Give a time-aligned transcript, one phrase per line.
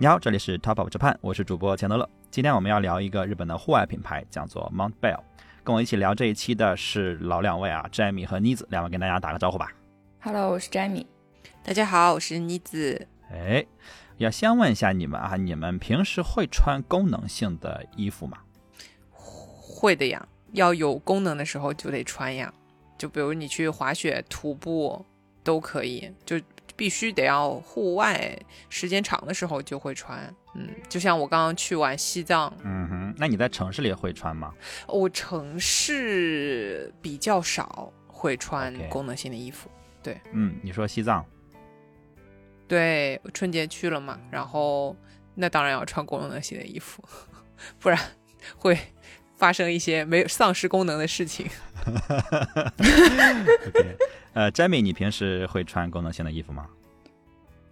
[0.00, 2.08] 你好，这里是 Top of Japan，我是主播钱德勒。
[2.30, 5.18] 今天我们要聊一个日本的户外品牌，叫做 Mount Bell。
[5.64, 9.72] 跟我一起聊这一期的是老两位啊，Jamie 和妮子，两位跟大家打个招呼吧。
[10.20, 11.04] Hello，我是 Jamie。
[11.64, 13.08] 大家好，我是妮子。
[13.32, 13.66] 哎，
[14.18, 18.38] 要先问一下你们啊，你们平时会穿功能性的衣服吗？
[19.10, 22.54] 会的呀，要有功能的时候就得穿呀。
[22.96, 25.04] 就比如你去滑雪、徒步
[25.42, 26.40] 都可以，就
[26.78, 30.32] 必须得要户外时间长的时候就会穿。
[30.54, 34.54] 嗯，就像我刚刚去完西藏，嗯哼，那你在城市里会穿吗？
[34.86, 39.68] 我城市比较少会穿功能性的衣服。
[40.00, 41.26] 对嗯，你说西藏，
[42.68, 44.96] 对，春节去了嘛，然后
[45.34, 47.02] 那当然要穿功能性的衣服，
[47.80, 47.98] 不然
[48.56, 48.78] 会
[49.36, 51.50] 发生一些没有丧失功能的事情。
[54.38, 56.64] 呃，Jamie，你平时会穿功能性的衣服吗？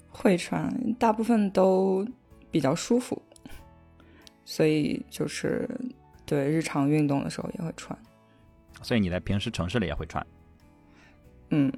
[0.09, 2.05] 会穿，大部分都
[2.51, 3.23] 比较舒服，
[4.45, 5.71] 所以就是
[6.25, 7.97] 对日常运动的时候也会穿。
[8.83, 10.27] 所以你在平时城市里也会穿？
[11.51, 11.73] 嗯，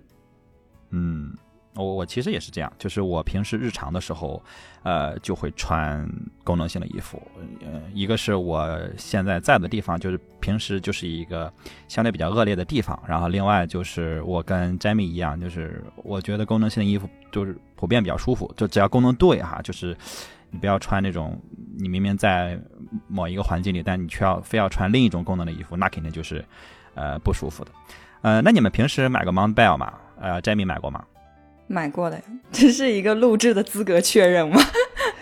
[0.88, 1.36] 嗯，
[1.78, 4.42] 我我其实也是这样，就是我平时日常的时候，
[4.82, 6.06] 呃，就会穿
[6.42, 7.22] 功能性的衣服。
[7.60, 11.52] 呃，一个是我现在在的地方，就是平时就是一个
[11.86, 19.96] 相对比较恶劣的地方，然后另外就是我跟 Jamie 一样，就是我觉得功能性的衣服就是普遍比较舒服，就只要功能对哈，就是
[20.50, 21.40] 你不要穿那种
[21.78, 22.58] 你明明在
[23.06, 26.44] 某一个环境里，但你却要非要穿另一种功能的衣服，那肯定就是
[26.94, 27.70] 呃不舒服的。
[28.22, 29.92] 呃，那你们平时买过 Mount Bell 吗？
[30.20, 31.04] 呃，Jamie 买过吗？
[31.68, 34.60] 买过的呀， 这是一个录制的资格确认吗？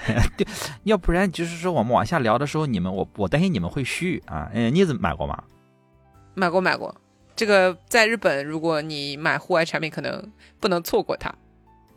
[0.84, 4.48] 要不然就是说我们往下聊的时候，你们我我担心你们会虚啊。
[4.55, 5.42] 嗯，妮子买过吗？
[6.34, 6.94] 买过买过，
[7.34, 11.34] 这个在日本，如果你买户外产品，可能不能错过它。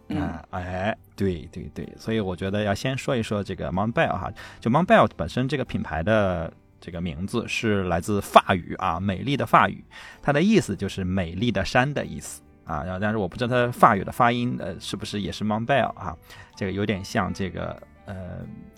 [0.07, 6.51] 嗯，啊，哎，对对对，所以我觉得要先说一说这个 Mount Bell 哈，就 Mount Bell 本身这个品牌的
[6.81, 9.83] 这个名字是来自法语啊，美丽的法语，
[10.23, 12.83] 它的意思就是美丽的山的意思啊。
[12.83, 16.15] 然后，但是我不知道它法语的发音呃是不是也是 Mount Bell 啊，
[16.55, 18.15] 这个有点像这个呃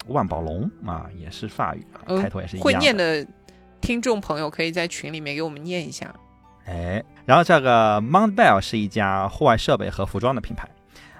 [0.07, 3.27] 万宝龙啊，也是法语，啊嗯开头也是一样会念的
[3.81, 6.13] 听众朋友可以在群里面给我们念一下。
[6.65, 10.69] 哎，然后这个 Mount Bell 是一家户外设备和服装的品牌，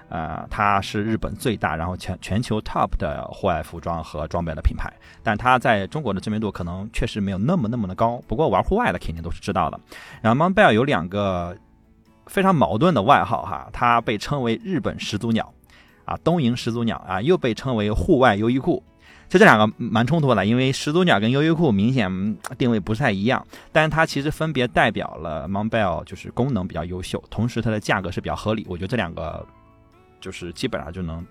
[0.08, 4.88] 呃，它是日本最大，然后全全球 top 的户外服装和装备的品牌，
[5.20, 9.80] 但它在中国的知名度可能确实没有那么那么的高，不过玩户外的肯定都是知道的。
[10.20, 11.56] 然后 Mount Bell 有两个
[12.26, 15.52] 非常矛盾的外号哈，它被称为日本始祖鸟，
[16.04, 18.82] 啊，东瀛始祖鸟啊，又被称为户外优衣库。
[19.28, 28.66] 就这两个蛮冲突的，因为始祖鸟跟优衣库明显定位不太一样，但是它其实分别代表了 Montbell，就是功能比较优秀，同时它的价格是比较合理。
[28.68, 29.46] 我觉得这两个
[30.20, 31.24] 就是基本上就能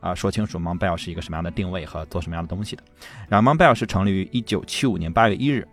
[0.00, 2.82] 啊、说清楚 Montbell 是一个什么样的定位和做什么样的东西的。
[3.28, 5.66] 然后 Montbell 是成立于一九七五年八月一日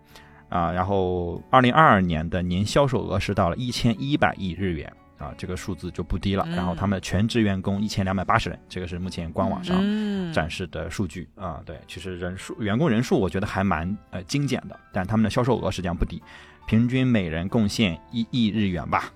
[0.53, 6.45] 啊、然后二零二二年的年销售额是到了一千一百亿日元啊，这个数字就不低了。
[6.47, 6.55] 嗯。
[6.55, 16.21] 然后他们全职员工一千两百八十人，这个是目前官网上嗯，展示的数据啊，对，其实人数员工人数我觉得还蛮呃精简的，但他们的销售额实际上不低，
[16.67, 19.11] 平均每人贡献一亿日元吧，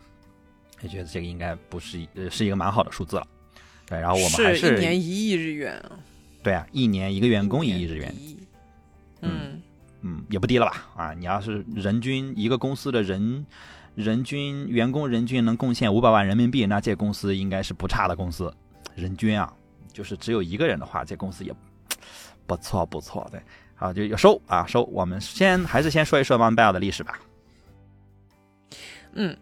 [0.81, 3.27] 也觉得这个应该不是呃是一个蛮好的数字了。
[3.85, 5.91] 对，然后我们还是一年一亿日元啊，
[6.41, 8.15] 对啊，一年一个员工一亿日元，
[9.21, 9.61] 嗯，
[10.01, 10.87] 嗯，也不低了吧？
[10.95, 13.45] 啊，你要是人均一个公司的人
[13.95, 18.53] 人均员工人均能贡献五百万人民币，那这公司应该是不差的公司，
[18.95, 19.51] 人均啊，
[19.91, 21.51] 就是只有一个人的话，这公司也
[22.45, 23.41] 不错不错，对，
[23.75, 24.83] 好就要收啊收。
[24.83, 27.19] 我们先还是先说一说 Mount Bell 的历史吧。
[29.13, 29.35] 嗯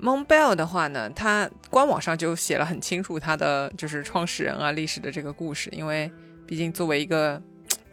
[0.00, 6.10] Mount Bell 的话呢，它官网上就写了很清楚它的就是创始人啊历史的这个故事，因为
[6.46, 7.40] 毕竟作为一个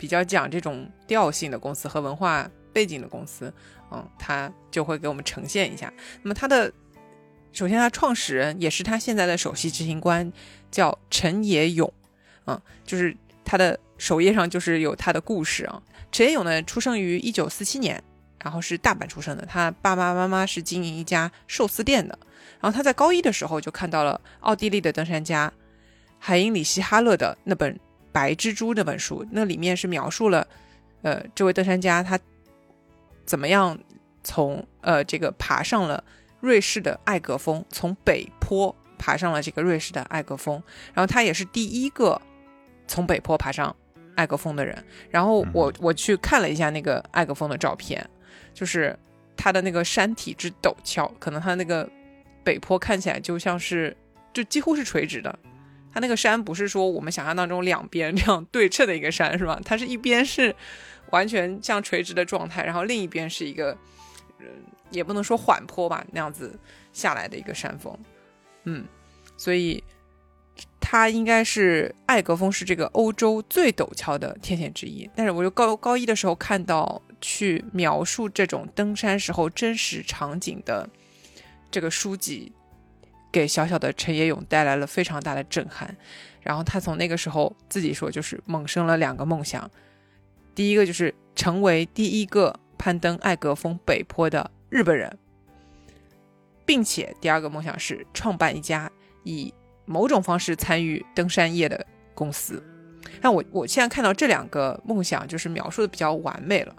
[0.01, 3.53] 比较讲这种调性的公司和文化背景的公司，
[3.92, 5.94] 嗯，它就会给我们呈现一下。
[6.24, 6.74] 那么它的
[7.51, 10.33] 首先，它创始人也是他现在的首席执行官
[10.71, 11.94] 叫陈野勇，
[12.48, 13.15] 嗯，就是
[13.45, 15.80] 他的首页上就是有他的故事啊。
[16.12, 18.04] 陈野勇呢，出生于一九四七年。
[18.44, 22.18] 然后是大阪出生的，他爸爸妈妈是经营一家寿司店的。
[22.59, 25.54] 然后他在高一的时候就看到了奥地利的登山家
[26.18, 27.71] 海因里希·哈勒的那本
[28.12, 30.48] 《白蜘蛛》这本书，那里面是描述了，
[31.02, 32.19] 呃，这位登山家他
[33.25, 33.78] 怎么样
[34.24, 36.04] 从呃这个爬上了
[36.40, 40.62] 瑞士的艾格峰，从北坡爬上了这个瑞士的艾格峰。
[40.94, 42.22] 然后他也是第一个
[42.88, 43.75] 从北坡爬上
[44.16, 44.84] 艾格峰的人。
[45.10, 48.10] 然后我我去看了一下那个艾格峰的照片。
[48.54, 48.98] 就是
[49.38, 51.90] 它的那个山体之陡峭，可能它那个
[52.44, 53.96] 北坡看起来就像是，
[54.34, 55.40] 就几乎是垂直的，
[55.94, 59.60] 它那个山不是说我们想象当中两边这样对称的一个山，是吧？
[59.66, 60.56] 它是一边是
[61.10, 63.78] 完全像垂直的状态，然后另一边是一个，
[64.40, 64.46] 嗯，
[64.90, 66.58] 也不能说缓坡吧，那样子
[66.94, 67.98] 下来的一个山峰，
[68.64, 68.86] 嗯，
[69.36, 69.84] 所以
[70.80, 75.10] 它应该是艾格峰是这个欧洲最陡峭的天险之一。
[75.16, 80.90] 但是我就高高一的时候看到去描述这种登山时候真实场景的
[81.70, 82.54] 这个书籍。
[83.31, 85.95] 给小小的陈野勇带来了非常大的震撼，
[86.42, 89.69] 然后他从那个时候自己说，就是萌生了两个梦想，
[90.54, 95.18] 第一个就是成为第一个攀登艾格峰北坡的日本人，
[96.66, 98.92] 并且第二个梦想是创办一家
[99.24, 99.54] 以
[99.86, 102.62] 某种方式参与登山业的公司。
[103.22, 106.75] 那我我现在看到这两个梦想，就是描述的比较完美了，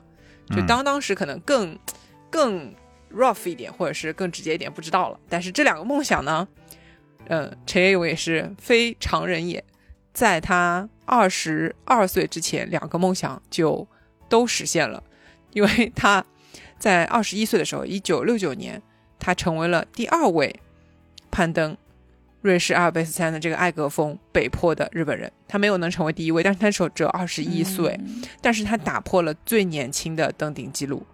[0.49, 1.79] 就当当时可能更
[2.31, 2.75] 更。
[3.13, 5.21] Rough 一点，或者是更直接一点，不知道了。
[5.29, 6.47] 但是这两个梦想呢，
[7.27, 9.63] 嗯，陈也勇也是非常人也，
[10.13, 13.87] 在他二十二岁之前，两个梦想就
[14.29, 15.03] 都实现了。
[15.53, 16.25] 因为 他
[16.79, 18.83] 在二十一岁的时候，一九六九年，
[19.19, 20.61] 他成为了第二位
[21.31, 21.77] 攀登
[22.41, 25.31] 瑞士阿尔卑斯山的这个艾格峰北坡的日本人。
[25.47, 28.01] 他没有能成为第一位，但是他时候只有二十一岁，
[28.41, 31.07] 但是他打破了最年轻的登顶记录。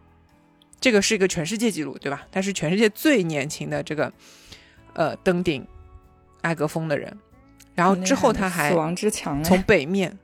[0.81, 2.27] 这个是一个全世界纪录，对吧？
[2.31, 4.13] 他是全世界最年轻的这个，
[4.93, 5.67] 呃，登顶
[6.43, 7.19] 艾格峰的人。
[7.75, 10.17] 然后之后他还死亡之墙从北面，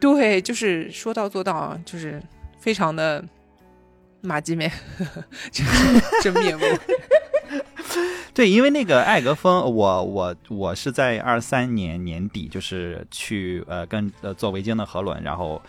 [0.00, 2.22] 对，就是说到做到啊，就是
[2.58, 3.24] 非常的
[4.20, 4.70] 马吉面，
[5.50, 6.64] 就是真面目。
[8.34, 15.62] 对，因为那个艾格峰，我我我是在二三年年底，就是去呃跟呃做维京的河轮，然后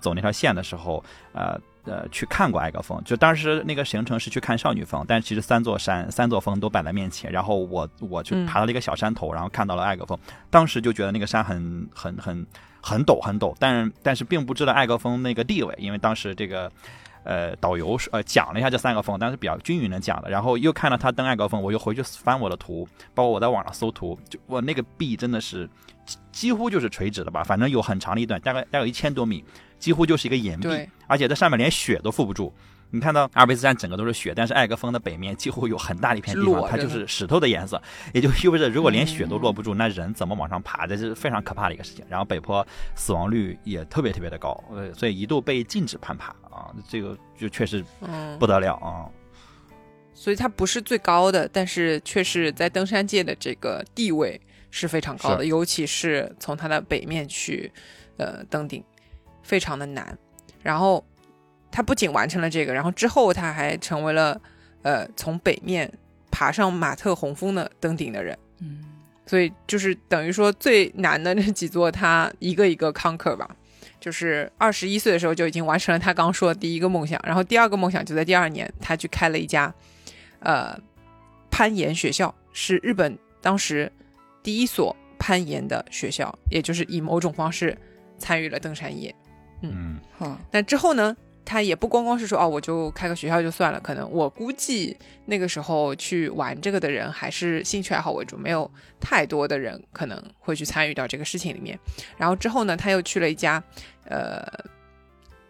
[0.00, 1.04] 走那条线的时候，
[1.34, 1.60] 呃。
[1.84, 7.30] 呃，去看过艾格峰，就当时那个行程是去看少女峰，但其实三座山、三座峰都摆在面前。
[7.32, 10.16] 然后我我就爬到了一个小山头，然后看到了艾格峰。
[10.48, 12.46] 当时就觉得那个山很很很
[12.80, 16.70] 很陡很陡，但但是并不知道艾格峰那个地位，因为当时这个
[17.24, 20.30] 呃导游呃讲了一下这三个峰，但是比较均匀的讲的。
[20.30, 25.68] 然后又看到他登艾高峰，我又回去翻我的图，包括我在网上搜图，就我那个壁真的是
[26.30, 29.44] 几乎就是垂直的吧，反正有很长的一段，大概大概有一千多米。
[29.78, 30.68] 几乎就是一个岩壁，
[31.08, 32.54] 而且这上面连雪都覆不住。
[32.92, 37.80] 你看到阿尔卑斯山整个都是雪，但是艾格峰的北面几乎有很大的一片地方，它就是石头的颜色，
[38.12, 40.86] 也就意味着如果连雪都落不住，那人怎么往上爬？
[40.86, 42.04] 这是非常可怕的一个事情。
[42.08, 47.84] 然后北坡死亡率也特别特别的高，呃，所以一度被禁止攀爬啊，这个就确实
[48.38, 49.08] 不得了啊。
[50.12, 54.38] 所以它不是最高的，但是却是在登山界的这个地位
[54.70, 57.72] 是非常高的，尤其是从它的北面去
[58.18, 58.84] 呃登顶。
[59.44, 60.16] 非常的难，
[60.62, 61.04] 然后
[61.72, 64.38] 他不仅完成了这个，然后之后他还成为了
[64.82, 65.90] 呃从北面
[66.30, 68.84] 爬上马特洪峰的登顶的人，嗯，
[69.26, 73.56] 所以就是等于说最难的那几座他一个一个 conquer 吧，
[73.98, 79.74] 就是二十一岁的时候就已经完成了他刚说的第一个梦想，然后第二个梦想就在第二年，他去开了一家
[80.40, 80.78] 呃
[81.50, 83.90] 攀岩学校，是日本当时
[84.42, 87.76] 第一所攀岩的学校，也就是以某种方式
[88.18, 89.14] 参与了登山业。
[89.62, 90.38] 嗯，好。
[90.50, 91.16] 那之后呢？
[91.44, 93.80] 他也不光光是说哦，我就开个学校就算了。
[93.80, 94.96] 可能我估计
[95.26, 98.70] 那个时候去玩这个的人还是兴趣爱好为主，没有
[99.00, 101.78] 太多的人可能会去参与到这个事情里面。
[102.16, 103.62] 然后之后呢，他又去了一家
[104.04, 104.46] 呃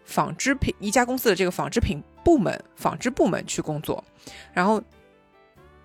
[0.03, 4.03] 纺织品一家公司的这个纺织品部门纺织部门去工作。
[4.51, 4.81] 然后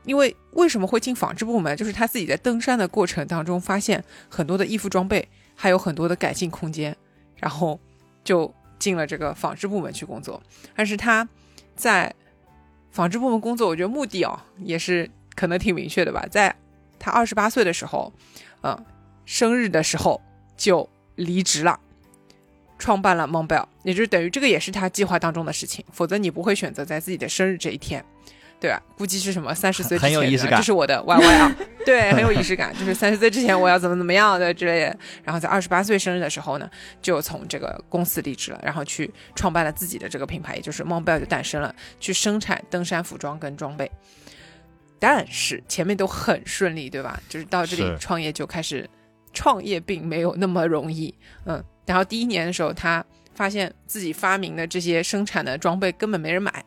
[0.05, 1.77] 因为为什么会进纺织部门？
[1.77, 6.97] 就是他自己在登山的过程当中发现很多的衣服装备还有很多的改进空间，
[7.37, 7.79] 然后。
[8.25, 10.43] 就进了这个纺织部门去工作，
[10.75, 11.29] 但是他
[11.77, 12.15] 在
[12.91, 16.27] 纺织部门工作，我觉得目的哦也是可能挺明确的吧。
[16.31, 16.55] 在
[16.99, 18.13] 他二十八岁的时候，
[18.63, 18.85] 嗯，
[19.25, 20.21] 生日的时候
[20.57, 21.79] 就离职了，
[22.79, 28.05] 创办了 Monbel，也就是等于这个也是他计划当中的事情，否则你不会选择在自己的生日这一天。
[28.61, 28.83] 对吧？
[28.97, 31.57] 估计是什么三十岁之前的，这是我的 Y Y 啊。
[31.87, 34.99] 对，很有仪式感，就是三十岁之前我要怎么怎么样的之类的。
[35.25, 36.69] 然后在二十八岁生日的时候呢，
[37.01, 43.91] 就从这个公司离职了，然后去创办了自己的这个品牌，也就是 Montbell 就诞生了，去生产登山服装跟装备。
[44.99, 47.19] 但是前面都很顺利，对吧？
[47.29, 48.91] 就是到这里创业就开始，
[49.33, 51.15] 创业并没有那么容易。
[51.47, 53.03] 嗯，然后第一年的时候，他
[53.35, 56.65] 发现自己发明的这些生产的装备根本没人买。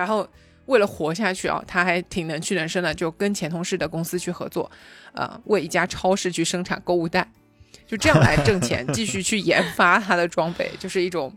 [0.00, 0.26] 然后
[0.64, 4.70] 为了活下去啊，他还挺能屈能伸的，就跟前同事的公司去合作，
[5.12, 7.30] 呃，为一家超市去生产购物袋，
[7.86, 11.30] 就这样来挣钱，继续去研发他的装备，就是一种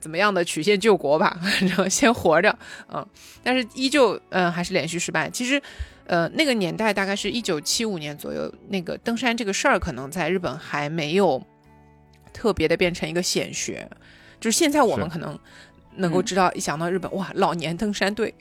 [0.00, 2.58] 怎么样的曲线救国吧，然后先活着，
[2.92, 3.06] 嗯，
[3.44, 5.30] 但是依旧，嗯，还是连续失败。
[5.30, 5.62] 其实，
[6.06, 11.40] 呃，那个年代大概是一九七五年左右，那个登山这个事儿可能在日本还没有
[12.32, 13.86] 特别的变成一个显学，
[14.40, 15.38] 就是现在我们可能
[15.96, 18.34] 能够知道，一想到日本，哇，老年登山队，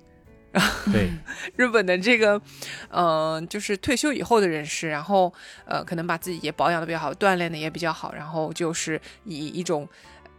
[0.91, 1.09] 对，
[1.55, 2.41] 日本的这个，
[2.89, 5.33] 呃，就是退休以后的人士，然后
[5.65, 9.87] 呃，可能把自己也保养的比较好，锻炼的也比较好，然后就是以一种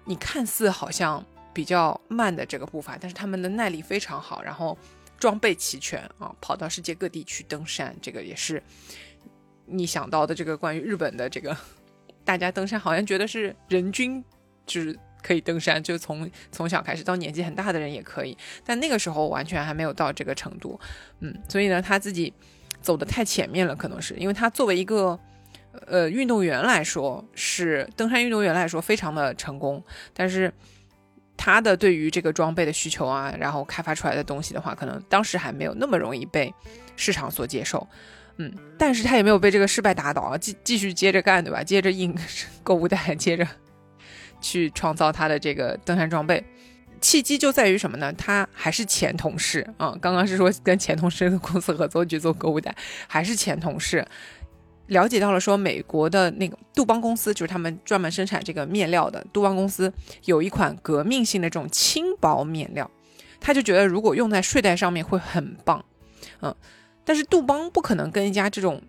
[0.04, 4.76] 你看似好像比较慢的这个步伐，但是他们的耐力非常好，然后
[5.18, 8.62] 装备齐全啊，跑到世界各地去登山，这个也是
[9.66, 11.56] 你想到的这个关于日本的这个
[12.24, 14.24] 大家登山，好像觉得是人均
[14.66, 18.36] 就是可以登山，就从从小开始到年纪很大的人也可以。
[18.64, 20.78] 但那个时候完全还没有到这个程度，
[21.20, 22.32] 嗯，所以呢，他自己
[22.80, 25.18] 走的太前面了，可能是因为他作为一个
[25.86, 29.82] 呃运动员来说，是登山运动员来说非常的成功，
[30.14, 30.52] 但是
[31.36, 36.52] 他的对于这个装备的需求啊，然后开发出来的东西的话，可能当时还没有那么容易被
[36.96, 37.86] 市场所接受。
[38.36, 41.62] 嗯，但是他也没有被这个失败打倒啊，继继续接着干，对吧？
[41.62, 42.14] 接着印
[42.64, 43.46] 购物袋，接着
[44.40, 46.42] 去创造他的这个登山装备。
[47.00, 48.12] 契机就在于什么呢？
[48.12, 52.74] 他还是前同事啊、刚刚是说跟前同事的公司合作去做购物袋，
[53.06, 54.06] 还是前同事。
[54.88, 59.90] 了解到了说美国的那个杜邦公司，就是他们专门生产这个面料的杜邦公司，
[60.24, 62.90] 有一款革命性的这种轻薄面料，
[63.40, 65.82] 他就觉得如果用在睡袋上面会很棒，
[66.42, 66.54] 嗯，
[67.04, 68.82] 但是杜邦不可能跟一家这种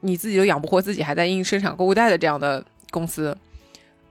[0.00, 3.36] 你自己都养不活自己，还在印生产购物袋的这样的公司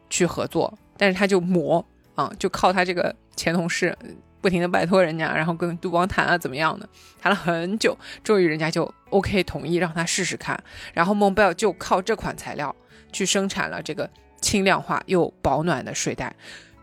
[0.09, 1.85] 去合作，但是他就磨
[2.15, 3.97] 啊，就靠他这个前同事
[4.39, 6.87] 不停的拜托人家，然后跟杜邦谈啊怎么样的，
[7.19, 10.61] 谈了很久，终于人家就 OK 同意让他试试看，
[10.93, 12.73] 然后梦贝尔就靠这款材料
[13.11, 14.09] 去生产了这个
[14.41, 16.35] 轻量化又保暖的睡袋，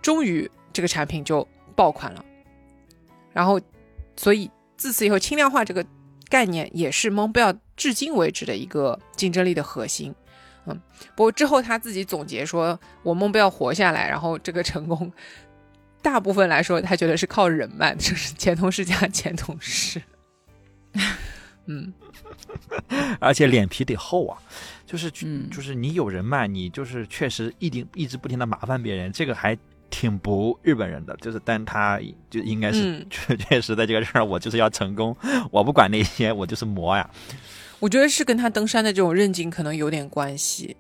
[0.03, 2.25] 终于这个产品就爆款了，
[3.33, 3.61] 然后
[4.17, 5.85] 所以自此以后轻量化这个
[6.29, 10.15] 概念也是蒙贝尔至今为止的一个竞争力的核心。
[10.67, 10.81] 嗯，
[11.15, 15.13] 不过之后他自己总结说，我目标要活下来，然后这个成功，
[16.03, 20.01] 大部分来说他觉得是靠人脉，就是前同事加前同事。
[21.67, 21.93] 嗯，
[23.21, 24.39] 而且脸皮得厚啊，
[24.87, 29.57] 就是嗯就是你有人脉，你就是确实一定一直不停的麻烦别人，这个还
[29.89, 35.17] 挺不日本人的，就是但他就应该是嗯确确实在这个事儿，我就是要成功，
[35.51, 37.09] 我不管那些，我就是磨呀。
[37.85, 40.75] 我觉得是跟他登山的这种韧劲可能有点关系。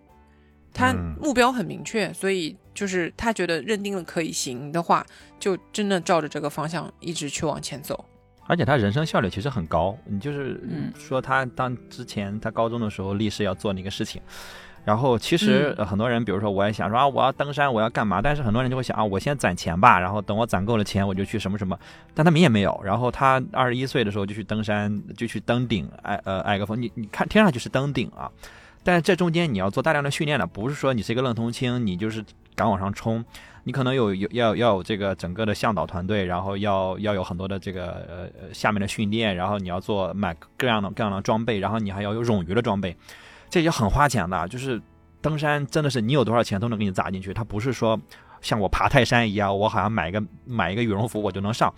[0.73, 5.05] 他嗯目标很明确，所以就是他觉得认定了可以行的话，
[5.39, 8.03] 就真的照着这个方向一直去往前走。
[8.47, 14.23] 而且他人生效率其实很高，你就是嗯说他当之前他高中的时候立誓要做那个事情，
[14.85, 18.21] 然后其实很多人，比如说我也想说啊，我要登山，我要干嘛？
[18.21, 21.79] 但是很多人就会想啊，我先攒钱吧，然后等我攒够了钱，我就去什么什么。
[22.13, 22.79] 但他们也没有。
[22.85, 26.81] 然后他二十一岁的时候就去登山，就去登顶埃呃艾格峰。
[26.81, 28.31] 你你看听上去是登顶啊，
[28.83, 32.23] 但是这中间你要做大量的训练的，不是说你是一个愣头青，你就是
[32.55, 33.25] 敢往上冲。
[33.67, 42.95] 你可能有有要要有这个整个的向导团队，然后要要有很多的这个呃呃下面的训练，然后你要做买各样的各样的装备，然后你还要有冗余的装备，
[43.55, 44.49] 这也很花钱的。
[44.49, 44.83] 就是
[45.23, 47.97] 登山真的是你有多少钱都能给你砸进去，它不是说
[48.41, 51.73] 像我爬泰山一样，我好像买一个买一个羽绒服我就能上。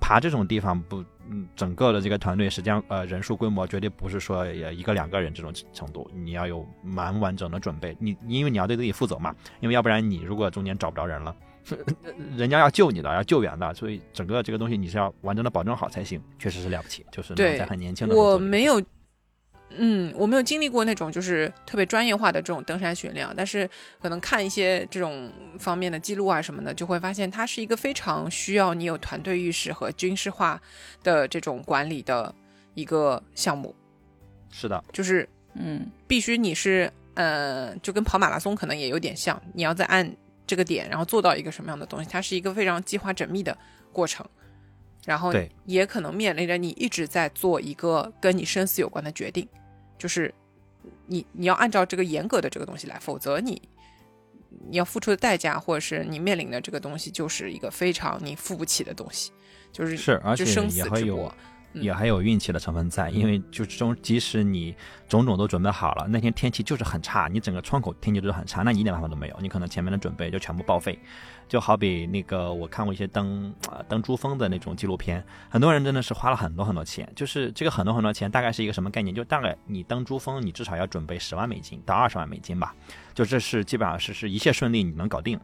[0.00, 11.36] 爬这种地方不，嗯，整个的这个团队实际上呃人数规模绝对不是说一个两个人这种程度，你要有蛮完整的准备，你因为你要对自己负责嘛，因为要不然你如果中间找不着人了，
[12.36, 18.82] 人家要救你的，要救援的，所以整个这个东西你是要完整的保证好才行，确实是了不起，就是能在很年轻的时候我没有，
[19.76, 23.68] 嗯，我没有经历过那种就是特别专业化的这种登山训练啊，但是
[24.00, 30.60] 可能看一些这种方面的记录啊什么的，就会发现它是一个非常需要你有团队意识和军事化
[31.02, 32.34] 的这种管理的
[32.74, 33.74] 一个项目，
[34.50, 35.90] 是的，就是嗯。
[36.06, 40.08] 必须你是呃，就跟跑马拉松可能也有点像，你要在按
[40.46, 43.56] 这个点，然后做到一个什么样的东西，它是一个非常计划缜密的
[43.92, 44.24] 过程，
[45.04, 45.32] 然后
[45.64, 49.48] 也可能面临着你一直在做一个跟你生死有关的决定，
[50.04, 50.34] 就是
[51.06, 53.62] 你你要按照这个严格的这个东西来，否则你
[54.68, 59.32] 你要付出的代价或者是你面临的这个东西就是一个非常你付不起的东西，
[59.72, 61.34] 就是是，而且就生死也会有之搏。
[61.38, 64.72] 嗯也还有运气的成分在，因为就中即使你
[65.08, 70.96] 种种都准备好了，那天天气就是很差，你整个窗口天气就是很差，那你一点办法都没有，你可能前面的准备就全部报废。
[71.48, 79.14] 就好比那个我看过一些登呃登珠峰的那种纪录片，很多人真的是花了很多很多钱，就是这个很多很多钱大概是一个什么概念？
[79.14, 82.74] 就大概你登珠峰，你至少要准备十万美金到二十万美金吧，
[83.14, 85.38] 就这是基本上是是一切顺利你能搞定，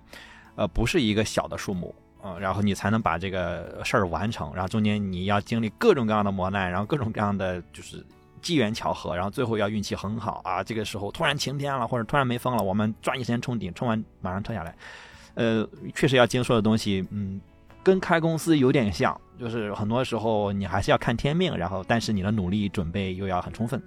[0.56, 1.94] 呃，不是一个小的数目。
[2.22, 4.52] 嗯，然后你才能把这个事儿完成。
[4.54, 8.04] 然后中间你要经历各种各样的磨难，然后各种各样的就是
[8.42, 14.74] 机缘巧合，然后最后要运气很好啊，这个时候突然晴天了，或者突然没风了，我们抓紧时间冲顶，冲完马上撤下来。
[15.40, 17.40] 呃，确实要经受的东西，嗯，
[17.82, 23.82] 跟开公司有点像，就是很多时候你还是要看天命，然后但是你的努力准备又要很充分。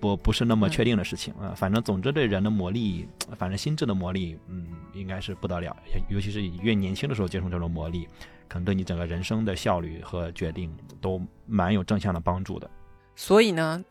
[0.00, 3.06] 不不是那么确定的事情啊，反正总之对人的魔力，
[3.36, 5.76] 反正心智的魔力，嗯，应该是不得了。
[6.08, 8.08] 尤其是越年轻的时候接触这种魔力，
[8.48, 12.68] 可能对你整个人生的效率和决定都蛮有正向的帮助的。
[13.14, 13.84] 所以呢，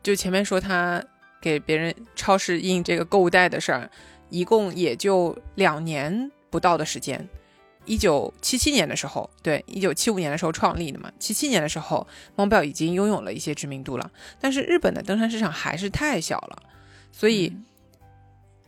[0.00, 1.04] 就前面说他
[1.42, 3.90] 给别人超市印这个购物袋的事儿，
[4.30, 7.28] 一共也就两年不到的时间。
[7.84, 11.10] 一九七七年的时候，对，一九七五年的时候创立的嘛。
[11.18, 14.10] 七七年的时候，蒙贝尔已经拥有了一些知名度了。
[14.38, 16.62] 但是日本的登山市场还是太小了，
[17.10, 17.56] 所以，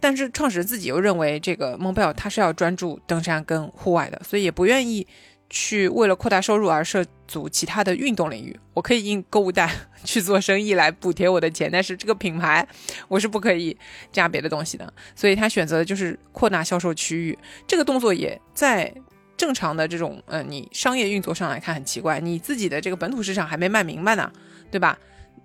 [0.01, 5.07] 但是创始人自己又认为这个蒙贝尔他是要专注登山跟户外的，所以也不愿意
[5.51, 8.59] 去为了扩大收入而涉足其他的运动领域。
[8.73, 9.71] 我可以印购物袋
[10.05, 12.67] 去做生意来补贴我的钱，但是这个品牌
[13.09, 13.77] 我是不可以
[14.11, 14.91] 加别的东西的。
[15.15, 18.91] 所以他选择的就是扩大销售区域，这个动作也在。
[19.37, 24.31] 正常的这种，呃，你商业运作上来看很奇怪，你自己的这个本土市场还没卖明白呢，
[24.71, 24.99] 对吧？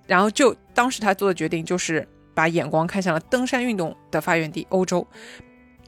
[0.05, 5.07] 然后就当时他做的决定就是把眼光看向了登山运动的发源地欧洲，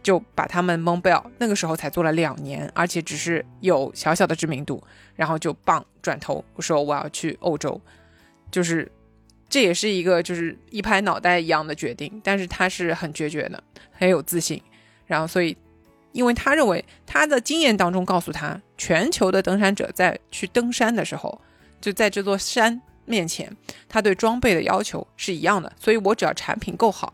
[0.02, 4.84] 就把他们蒙贝尔那个时候才做了两年，而且只是有小小的知名度，
[5.16, 7.80] 然后就棒转头我说我要去欧洲，
[8.52, 8.92] 就是
[9.50, 14.62] 这也是一个就是一拍脑袋一样的决定，但是他是很决绝的，很有自信，
[15.06, 15.56] 然后所以。
[16.14, 21.40] 因为他认为他的经验当中告诉他，全球的登山者在去登山的时候，
[21.80, 23.56] 就在这座山面前，
[23.88, 25.72] 他对装备的要求是一样的。
[25.80, 27.14] 所以我只要产品够好，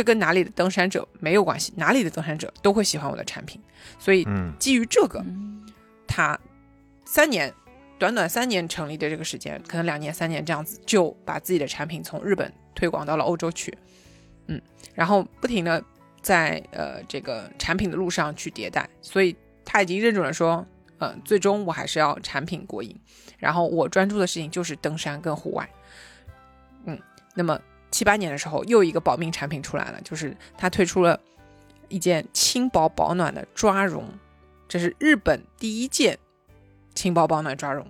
[0.00, 3.60] 这跟哪里的登山者没有关系，哪里的登山者都会喜欢我的产品。
[3.98, 4.26] 所以，
[4.58, 5.22] 基于这个，
[6.06, 6.38] 他
[7.04, 7.52] 三年，
[7.98, 13.76] 短短三年成立的这个时间，可能两年、三年这样子，就把自己的产品从日本推广到了欧洲去。
[14.46, 14.60] 嗯，
[14.94, 15.84] 然后不停的。
[16.22, 19.34] 在呃这个产品的路上去迭代，所以
[19.64, 20.66] 他已经认准了说，
[20.98, 22.94] 嗯，最终我还是要产品国营，
[23.38, 25.66] 然后我专注的事情就是登山跟户外，
[26.84, 27.00] 嗯，
[27.34, 27.58] 那么
[27.90, 31.20] 七八年的时候，又一个保命产品出来了，就是它推出了
[31.88, 34.04] 一件轻薄保暖的抓绒，
[34.68, 36.18] 这是日本第一件
[36.94, 37.86] 轻薄保暖抓绒。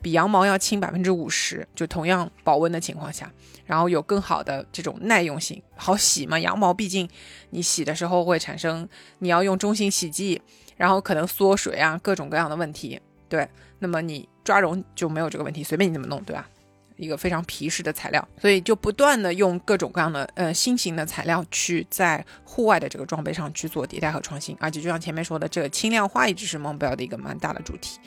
[0.00, 3.32] 比羊毛要轻百分之五十，就同样保温的情况下，
[3.66, 6.38] 然后有更好的这种耐用性，好洗嘛。
[6.38, 7.08] 羊毛毕竟
[7.50, 10.40] 你洗的时候会产生，你要用中性洗剂，
[10.76, 13.00] 然后可能缩水啊，各种各样的问题。
[13.28, 13.48] 对，
[13.80, 16.48] 那么你抓绒就没有这个问题，随便你怎么弄，对吧？
[16.98, 27.98] 一个非常皮实的材料，所以就不断的用各种各样的呃新型的材料去在户外的这个装备上去做迭代和创新，而且就像前面说的，这个轻量化一直是蒙贝尔的一个蛮大的主题。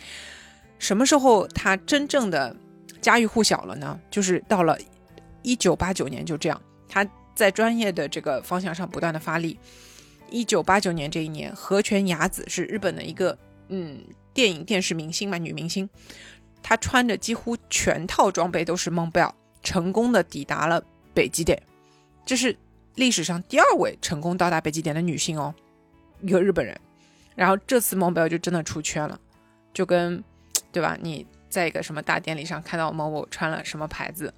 [0.78, 2.56] 什么时候它真正的
[3.02, 4.00] 家喻户晓了呢？
[4.12, 4.78] 就是到了
[5.42, 9.58] 一九八九年，就这样，他在专业的这个方向上不断的发力。
[10.30, 13.38] 一九八九年这一年，河泉雅子是日本的一个
[13.70, 14.02] 嗯
[14.34, 15.90] 电影电视明星嘛，女明星，
[16.62, 21.62] 她穿着几乎全套装备都是蒙贝尔，成功的抵达了北极点，
[22.26, 22.56] 这是
[22.96, 25.54] 历史上第二位成功到达北极点的女性哦，
[26.22, 26.80] 一个日本人。
[27.36, 29.20] 然后这次蒙贝尔就真的出圈了，
[29.74, 30.24] 就跟。
[30.74, 30.98] 对吧？
[31.02, 34.34] 你在一个什么大典礼上看到某某穿了什么牌子，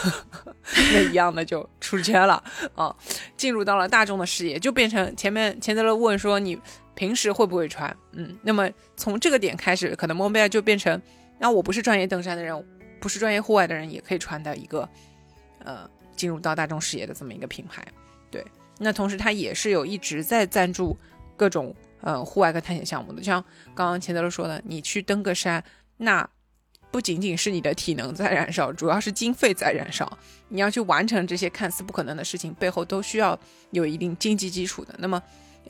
[0.94, 2.42] 那一样的就出圈了
[2.74, 2.96] 啊，
[3.36, 6.58] 进入到了大众的视野，就变成前面钱德勒问说你
[6.94, 7.94] 平时会不会穿？
[8.12, 8.66] 嗯，那么
[8.96, 10.98] 从这个点开始，可能蒙贝尔就变成，
[11.38, 12.66] 那我不是专业登山的人，
[13.00, 14.88] 不是专业户外的人也可以穿的一个，
[15.64, 17.86] 呃，进入到大众视野的这么一个品牌。
[18.30, 18.44] 对，
[18.78, 20.96] 那同时他也是有一直在赞助
[21.36, 21.74] 各种。
[22.00, 25.62] 呃，户外跟探险项目的，就像刚刚钱德勒说的，你去登个山，
[25.96, 26.24] 那
[26.92, 30.16] 不仅仅是你的体能在燃烧，主要是经费在燃烧。
[30.46, 33.36] 你要去完成这些看似不可能的事情，背后都需要
[33.72, 34.94] 有一定经济基础的。
[35.00, 35.20] 那么，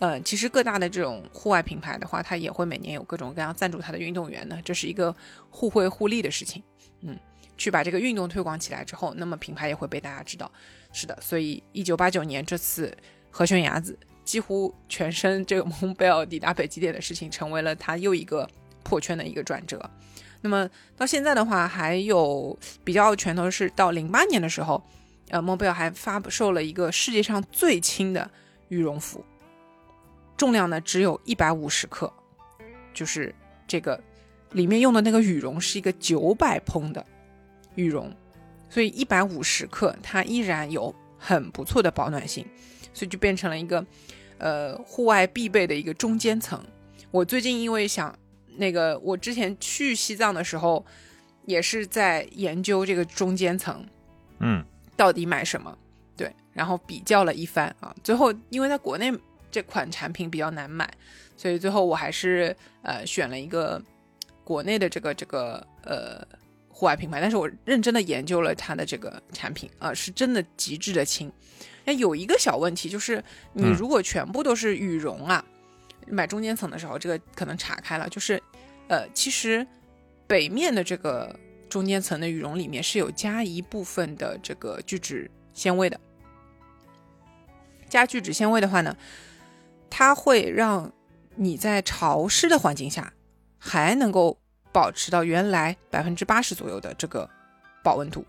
[0.00, 5.14] 呃，其实各大的这种户外品牌的话，它也会每年有各种各样赞助它的运动员呢，这是一个
[5.50, 6.62] 互惠互利的事情。
[7.00, 7.18] 嗯，
[7.56, 10.50] 去把这个运动推广起来之后，那么品牌也会被大家知道。
[10.92, 12.96] 是的，所以一九八九年这次
[13.30, 13.98] 和悬崖子。
[14.24, 18.46] 几乎全身这个蒙贝尔抵达北极点的事情，成为了他又一个
[18.82, 19.80] 破圈的一个转折。
[20.42, 24.84] 那么到现在的话，还有比较拳头是到零八年的时候，
[25.30, 28.30] 呃，蒙贝尔还发售了一个世界上最轻的
[28.68, 29.24] 羽绒服，
[30.38, 32.10] 重量呢只有一百五十克，
[32.94, 33.34] 就是
[33.66, 34.02] 这个
[34.52, 37.04] 里面用的那个羽绒是一个九百蓬的
[37.74, 38.10] 羽绒，
[38.70, 42.46] 所以一百五十克它依然有很不错的保暖性，
[42.94, 43.84] 所以就变成了一个。
[44.40, 46.64] 呃，户外必备的一个中间层，
[47.10, 48.16] 我最近因为想
[48.56, 50.86] 那个，我之前去西藏的时候，
[51.44, 53.84] 也是在研究这个中间层，
[54.38, 54.64] 嗯，
[54.96, 55.76] 到底买什么？
[56.16, 59.12] 对，然后比较了一番啊，最后因为在国内
[59.58, 60.88] 这款产品比较难买，
[61.36, 63.82] 所以最后我还是呃选了一个
[64.44, 66.24] 国内的这个这个呃
[66.68, 71.32] 户外品牌，但是我认真的研究了它的这个产品啊，是真的极致的轻。
[71.84, 75.44] 那有一个小问题就是，你如果全部都是羽绒啊，
[76.06, 78.40] 买中间层的时候，这个可能岔开了，就是
[78.86, 79.66] 呃，其实
[80.28, 81.36] 北面的这个
[81.68, 85.98] 中间层的羽绒里面是有加一部分的这个聚酯纤维的。
[87.88, 88.94] 加聚酯纤维的话呢，
[89.90, 90.92] 它会让
[91.36, 93.12] 你在潮湿的环境下
[93.58, 94.38] 还能够
[94.72, 97.28] 保持到原来百分之八十左右的这个
[97.82, 98.24] 保温度。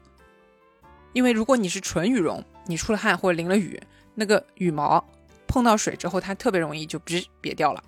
[1.13, 3.81] 因为如果你是纯羽绒，你出了汗或者淋了雨，
[4.15, 5.03] 那个羽毛
[5.47, 7.83] 碰到水之后，它特别容易就别瘪掉了，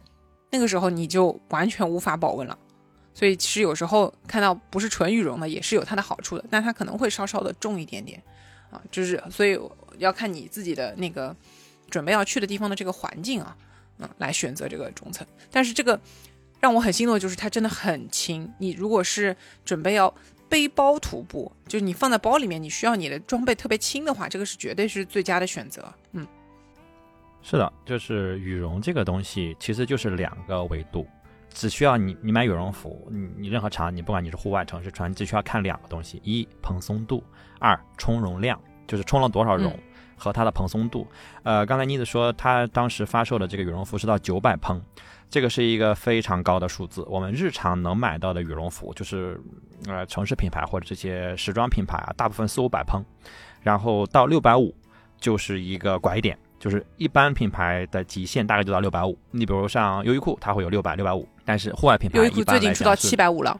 [0.49, 2.57] 那个时候你就完全无法保温了。
[3.13, 8.21] 所以其实有时候看到不是纯羽绒的也是有它的好处的，但它可能会稍稍的重一点点
[8.71, 9.59] 啊，就是所以
[9.97, 11.35] 要看你自己的那个。
[11.91, 13.55] 准备要去的地方的这个环境啊，
[13.99, 15.27] 嗯，来选择这个中层。
[15.51, 15.99] 但是这个
[16.59, 18.51] 让我很心动的就是它真的很轻。
[18.57, 20.11] 你如果是准备要
[20.49, 25.93] 背包徒步，就是你放在包里面，你需要你的装备特别轻的话，这个是绝对是最佳的选择。
[26.13, 26.25] 嗯，
[27.41, 31.07] 是的，就是羽绒这个东西其实就是两个维度，
[31.53, 37.23] 只需要你你买羽绒服，你你任何场你不管你是户外城市穿，只需要看两个东西：一蓬松度，
[37.59, 39.77] 二充绒量，就是充了多少绒。
[40.21, 41.07] 和它的蓬松度，
[41.41, 44.79] 呃，刚才妮子说她当时发售的这个羽绒服是到九百蓬，
[45.31, 47.03] 这个是一个非常高的数字。
[47.09, 49.41] 我们日常能买到的羽绒服，就是
[49.87, 53.03] 呃城市品牌或者这些时装品牌啊，大部分四五百蓬，
[53.63, 54.71] 然后到六百五
[55.19, 59.17] 就是一个拐点，就是一般品牌的极限大概就到六百五。
[59.31, 63.59] 你比如像优衣库，它会有六百、六百五，但是户外品牌优衣库最近出到七百五了。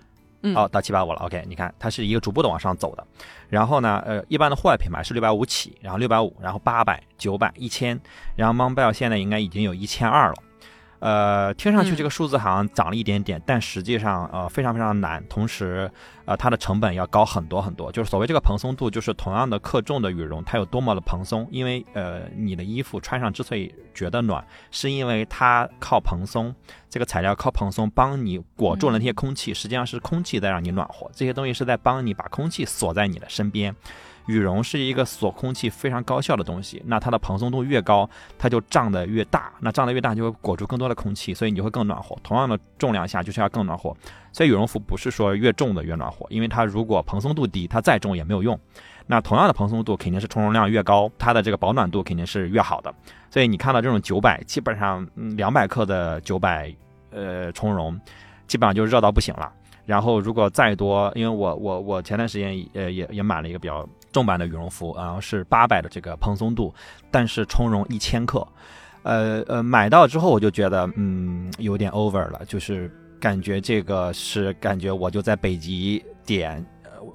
[0.55, 1.19] 哦，到七百五了。
[1.21, 3.05] OK，你看它是一个逐步的往上走的。
[3.49, 7.99] 然后呢，呃，一般的户外品牌是六百五起，然后六百五，然后八百、九百、一千，
[8.35, 10.35] 然后 Montbell 现在应该已经有一千二了。
[11.01, 15.89] 呃，听上去这个数字好像涨了一点点，但实际上呃非常非常难，同时
[16.25, 17.91] 呃它的成本要高很多很多。
[17.91, 21.47] 就是所谓这个蓬松度，就是同样的克重的羽绒，它有多么的蓬松。
[21.49, 26.53] 因为呃你的衣服穿上之所以觉得暖，是因为它靠蓬松，
[26.87, 33.75] 这个材料靠蓬松帮你裹住了那些空气，实际上是空气在让你暖和，这些东西是在帮你把空气锁在你的身边。
[34.27, 42.15] 羽绒是一个锁空气非常高效的东西，那它的蓬松度越高，它就胀得越大，那胀得越大就会裹住更多的空气，所以你就会更暖和。
[42.23, 43.95] 同样的重量下就是要更暖和，
[44.31, 48.57] 所以羽绒服不是说越重的越暖和，因为它如果蓬松度低，它再重也没有用。
[49.07, 52.93] 那同样的蓬松度肯定是充绒量越高，它的这个保暖度肯定是越好的。
[53.29, 55.05] 所以你看到这种九百，基本上
[55.35, 56.73] 两百克的九百，
[57.09, 57.99] 呃，充绒，
[58.47, 59.51] 基本上就热到不行了。
[59.85, 66.73] 然后如果再多，因为我我我前段时间呃也也买了一个比较重版的羽绒服，然后是八百的这个蓬松度，
[67.09, 68.47] 但是充绒一千克，
[69.03, 76.65] 呃呃买到之后我就觉得嗯有点 over 了，就是感觉这个是感觉我就在北极点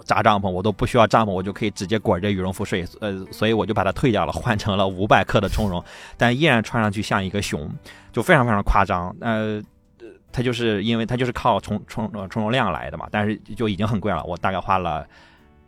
[0.04, 5.82] 扎帐篷，我都不需要帐篷，我就可以直接裹着羽绒服睡，呃所以我就把它退掉了， 换成了五百克的充绒，
[6.16, 7.70] 但依然穿上去像一个熊，
[8.12, 9.62] 就非常非常夸张，呃。
[10.32, 14.22] 它就是因为它就是靠充充充容量来的嘛，但是就已经很贵了。
[14.24, 15.06] 我大概花了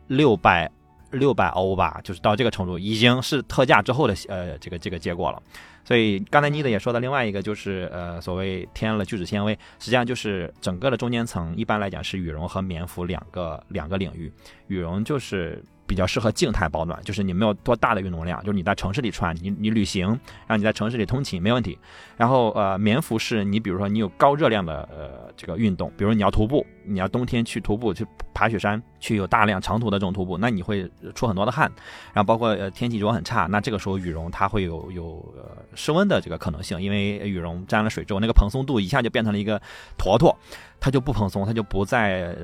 [0.05, 0.69] 六百
[1.11, 5.41] 六百欧吧，就是到这个程度，已经是特价之后的呃这个这个结果了。
[5.83, 14.31] 所以刚才妮子也说的另外一个就是呃所谓添了聚酯纤维，实际上就是整个的中间层一般来讲是羽绒和棉服两个两个领域，
[14.67, 15.63] 羽绒就是。
[15.89, 21.75] 比较适合静态保暖，就是你没有多大的运动量，就是你在城市里穿，你你旅行，让你在城市里通勤没问题。
[22.15, 31.71] 然后呃，棉服是你比如说你有高热量的呃这个运动，比如你要徒步，你要冬天去徒步去爬雪山，去有大量长途的这种徒步，那你会出很多的汗。
[32.13, 39.59] 然后包括呃天气如果很差，那这个时候羽绒它会有有呃失温的这个可能性，因为羽绒沾了水之后，那个蓬松度一下就变成了一个
[39.97, 40.37] 坨坨，
[40.79, 42.35] 它就不蓬松，它就不再。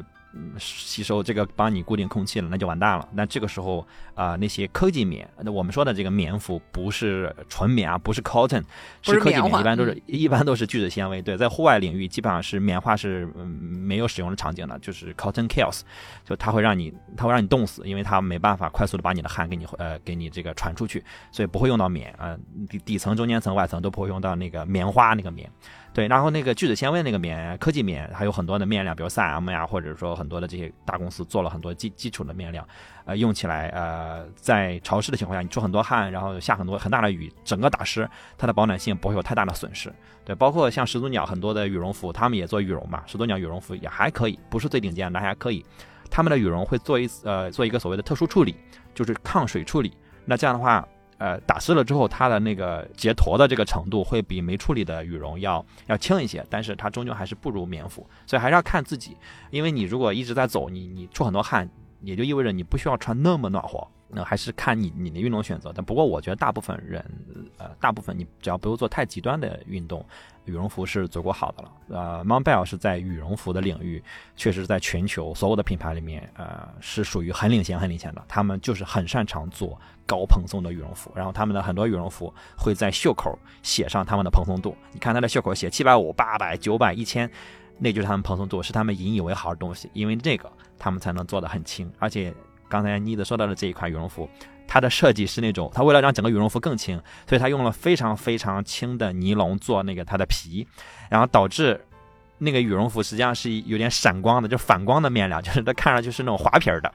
[0.58, 3.08] 吸收这个帮你固定空气了，那就完蛋了。
[3.14, 8.64] 那这个时候啊，那些科技棉，那我们说的这个棉服不是纯棉啊，不是 cotton，
[9.02, 11.22] 是科技棉，一般都是一般都是聚酯纤维。
[11.22, 15.82] 对，在户外领域基本上是棉花是没有使用的场景的，就是 cotton kills，
[16.24, 22.38] 就它会让你它会让你冻死，因为它没办法快速的把你的汗给你呃给你这个传出去，所以不会用到棉啊，
[22.70, 25.50] 底底层、中间层、外层都不会用到那个棉花那个棉。
[25.96, 32.68] 对，然后那个聚酯纤维那个棉，科技棉还有很多的面料，比如三 M 呀，或者说很多的这些大公司做了很多基基础的面料，
[33.06, 38.06] 呃，用起来呃，在潮湿的情况下，你出很多汗，然后下很多很大的雨，整个打湿，
[38.38, 39.90] 它的保暖性不会有太大的损失。
[40.26, 45.66] 对，包括像始祖鸟很多的羽绒服，他们也做羽绒嘛，始祖鸟羽绒服也还可以，不是最顶尖的，还可以。
[46.12, 48.54] 他们的羽绒会做一呃做一个所谓的特殊处理，
[48.94, 49.94] 就是抗水处理。
[50.26, 50.86] 那这样的话。
[51.18, 59.16] 呃，打湿了之后，它的那个结坨的这个程度会比没处理的羽绒要要轻一些，但是它终究还是不如棉服，所以还是要看自己。
[59.50, 61.70] 因为你如果一直在走，你你出很多汗，
[62.02, 63.88] 也就意味着你不需要穿那么暖和。
[64.16, 65.72] 那还是看你你的运动选择。
[65.76, 67.04] 但不过我觉得大部分人，
[67.58, 70.04] 呃，大部分你只要不用做太极端的运动。
[70.46, 71.72] 羽绒服是足够好的了。
[71.90, 74.00] 呃 m o n b e l l 是在羽绒服的领域，
[74.36, 78.24] 确实在全球所有的品牌里面，呃，是属于很领先、很领先的。
[78.28, 79.76] 他们就是很擅长做
[80.06, 84.78] 高蓬松的羽绒服，然后他们的很多羽绒服会在袖口写上他们的蓬松度。
[84.92, 87.28] 你看它的袖口写七百五、八百、九百、一千，
[87.80, 89.90] 那就是他们蓬松度，是他们引以为豪的东西。
[89.94, 90.48] 因为这个，
[90.78, 91.92] 他们才能做得很轻。
[91.98, 92.32] 而且
[92.70, 94.30] 刚才妮子说到的这一款羽绒服。
[94.68, 97.00] 它的设计是那种，它为了让整个羽绒服更轻，
[97.30, 100.68] 所以它用了非常非常轻的尼龙做那个它的皮，
[101.08, 101.80] 然后导致
[102.40, 106.92] 那个羽绒服实际上是有点闪光的，就反光的面料，就是它看上去是那种滑皮儿的，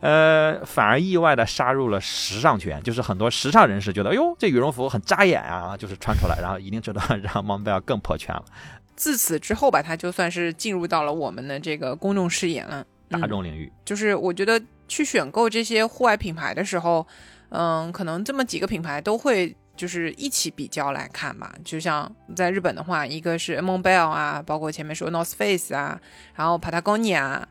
[0.00, 8.44] 呃，反而意外的杀入了时尚圈，就是很多时尚人士觉得，哎呦，这羽绒服很扎眼啊，就是穿出来，然后一定知道让蒙贝尔更破圈了。
[8.96, 13.70] 自此之后吧，它就算是进入到了我们的这个公众视野了，大众领域。
[13.84, 14.58] 就是我觉得。
[14.88, 17.06] 去选购这些户外品牌的时候，
[17.50, 21.54] 嗯，可能这么几个品牌都会就是一起比较来看吧。
[21.64, 26.00] 就像在日本的话，一个是 m o n b e l 啊，包括前面说 North Face 啊，
[26.34, 27.42] 然后 Patagonia，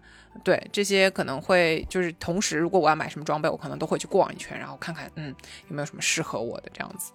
[0.43, 5.34] 对这些可能会就是同时，如果我要买什么装备，我可能都会去逛一圈，然后看看嗯
[5.69, 7.12] 有没有什么适合我的这样子。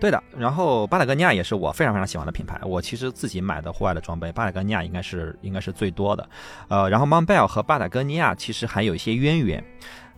[0.00, 2.60] 对的，然后巴塔哥尼亚也是我非常非常喜欢的品牌。
[2.64, 6.28] 我其实自己买的户外的装备，巴塔哥尼亚应该是应该是最多的。
[6.68, 9.64] 呃，然后 Montbell 和巴塔哥尼亚其实还有一些渊源，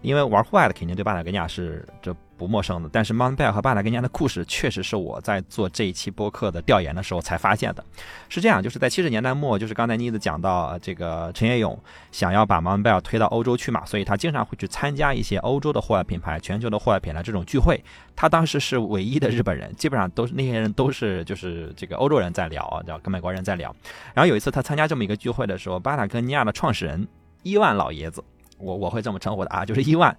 [0.03, 2.15] 因为玩户外的肯定对巴塔哥尼亚是这。
[2.37, 7.85] 不陌生的，但是 Montbell 和巴塔哥尼亚的故事确实是我在做这一期播客的调研的时候才发现的。
[8.29, 11.79] 是这样，就是在七十年代末，就是刚才妮子讲到这个陈业勇
[12.13, 17.83] 想要把 Montbell 推到欧洲去嘛，所以他经常会去参加一些欧洲的户外品牌、全球的户外品牌这种聚会。
[18.15, 23.75] 他当时是唯一的日本人，基本上都是那些人都是就是这个欧洲人在聊，叫跟美国人在聊。
[24.15, 27.07] 然后有一次他参加这么一个聚会的时候，巴塔哥尼亚的创始人
[27.43, 28.23] 伊万老爷子，
[28.59, 30.17] 我我会这么称呼的啊，就是伊万。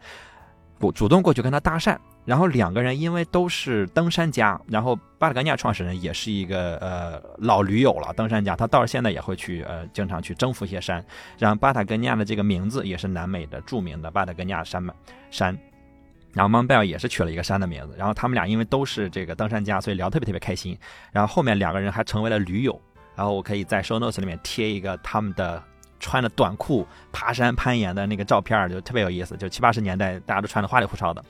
[0.80, 11.04] 主主动过去跟他搭讪，然后两个人因为都是登山家，然后巴塔哥尼亚创始人也是一个呃老驴友了，登山家，他到现在也会去呃经常去征服一些山，
[11.38, 14.94] 然后巴塔哥尼亚的这个名字也是南美的著名的巴塔哥尼亚山脉
[15.32, 15.58] 山，
[16.34, 20.78] 然后蒙贝尔也是取了一个山的名字，然后他们俩因为都是这个登山家，所以聊特别特别开心，
[21.12, 22.80] 然后后面两个人还成为了驴友，
[23.16, 25.64] 然后我可以在 show notes 里面贴一个他们的。
[26.00, 31.24] 穿着短裤爬山攀岩的那个照片就特别有意思，就七八十年代大家都穿的花里胡哨的，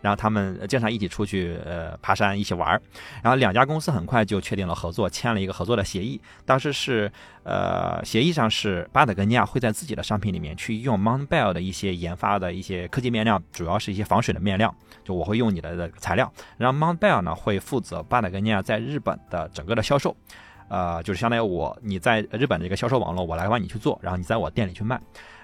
[0.00, 2.80] 然后他们经常一起出去呃爬山一起玩
[3.22, 6.20] 然后两家公司很快就确定了合作，签了一个合作的协议。
[6.44, 7.10] 当时是
[7.44, 20.16] 呃协议上是巴塔哥尼亚会在自己的商品里面去用 Montbell 的一些研发的一些科技面料，主要是一些防水的面料，就我会用你的材料，然后 Montbell 呢会负责巴塔哥尼亚在日本的整个的销售。
[20.72, 24.98] 呃，就是相当于我你在日本的一个销售网络，我来帮你去做，然后你在我店里去卖。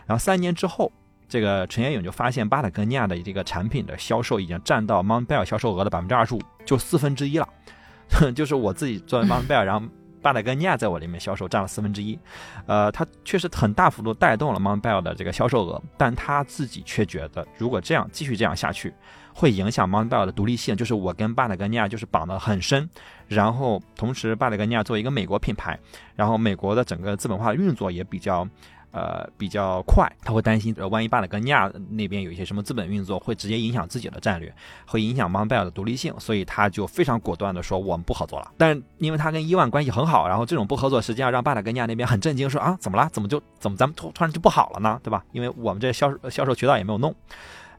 [0.06, 0.90] 然后三年之后，
[1.28, 7.46] 这个陈彦勇就发现巴塔哥尼亚的这个产品的销售已经占到 Montbell 销售额的百分之二十五，就四分之一了。
[8.34, 9.86] 就是我自己作为 Montbell，然后
[10.22, 12.18] 巴塔哥尼亚在我里面销售占了四分之一。
[12.64, 18.94] 呃，他确实很大幅度带动了 Montbell 的这个销售额，但他自己却觉得，如果这样继续这样下去。
[19.34, 22.90] 会影响 Montbell 的独立性，就是我跟巴塔哥尼亚就是绑得很深，
[23.28, 25.78] 然后同时巴塔哥尼亚作为一个美国品牌，
[26.16, 28.48] 然后美国的整个资本化的运作也比较，
[28.90, 34.50] 呃比较快，他会担心，呃万一巴塔哥尼亚那边有一些什么资本运作，会直接影响自己的战略，
[34.86, 38.50] 会影响 m o n b e l 的独立性，所以他就非常果断的说我们不合作了。
[38.56, 43.08] 但因为他跟伊万关系很好，然后这种不合作实际上让巴塔哥尼亚那边很震惊，说啊怎么了？
[43.12, 44.98] 怎么就怎么咱们突突然就不好了呢？
[45.02, 45.22] 对吧？
[45.32, 47.14] 因为我们这销销售渠道也没有弄。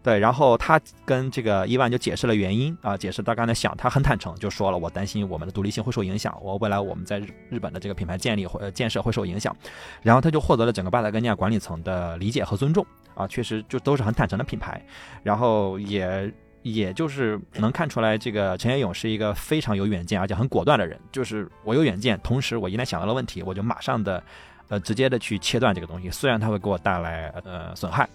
[0.10, 9.56] 对，然后他跟这个伊万就解释了原因啊，解释他刚才想，他很坦诚，就说了我担心我们的独立性会受影响，我未来我们在日日本的这个品牌建立或建设会受影响，
[10.02, 14.84] 然后他就获得了整个巴塔哥尼亚管理层的理解和尊重啊，确实就都是很坦诚的品牌，
[15.22, 24.24] 然后也也就是能看出来，这个陈彦勇是一个非常有远见而且很果断的人，就是我有远见，同时我一旦想到了问题，我就马上的
[24.70, 28.10] 呃直接的去切断这个东西，虽然它会给我带来呃损害，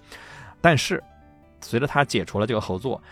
[0.60, 1.00] 但是。
[1.64, 3.02] 随着他解除了这个合作，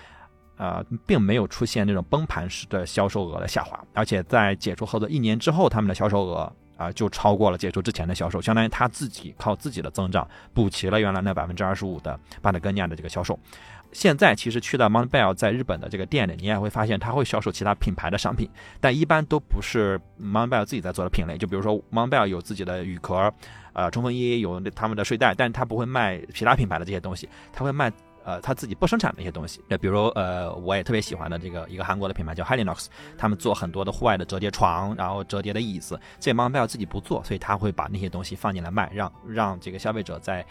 [0.56, 13.38] 呃，并没有出现那种崩盘式的销售额的下滑，而且在解除合作一年之后，他们的销售额啊就超过了解除之前的销售，相当于他自己靠自己的增长补齐了原来那百分之二十五的巴塔哥尼亚的这个销售。
[13.92, 18.48] 现在其实去到 Montbell 在日本的这个店里，你也会发现他会销售其他品牌的商品，
[18.80, 21.36] 但一般都不是 Montbell 自己在做的品类。
[21.36, 23.30] 就比如说 Montbell 有自己的羽壳，
[23.74, 27.92] 呃，冲锋衣有他们的睡袋，但他不会卖其他品牌的这些东西，他会卖。
[28.24, 32.86] 呃，他自己不生产的一些东西，那比如呃，我也特别喜欢的这个一个韩国的品牌叫 Helinox，
[33.18, 40.44] 他们做很多的户外的折叠床，然后折叠的椅子，这 Montbell 自己不做，所以他会把那些东西放进来卖，让让这个消费者在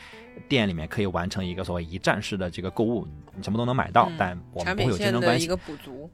[0.47, 5.45] 店里面可以完成一个所谓一站式的这个购物，你什么都能买到，但我们不会有竞争关系。
[5.45, 6.09] 一个补足。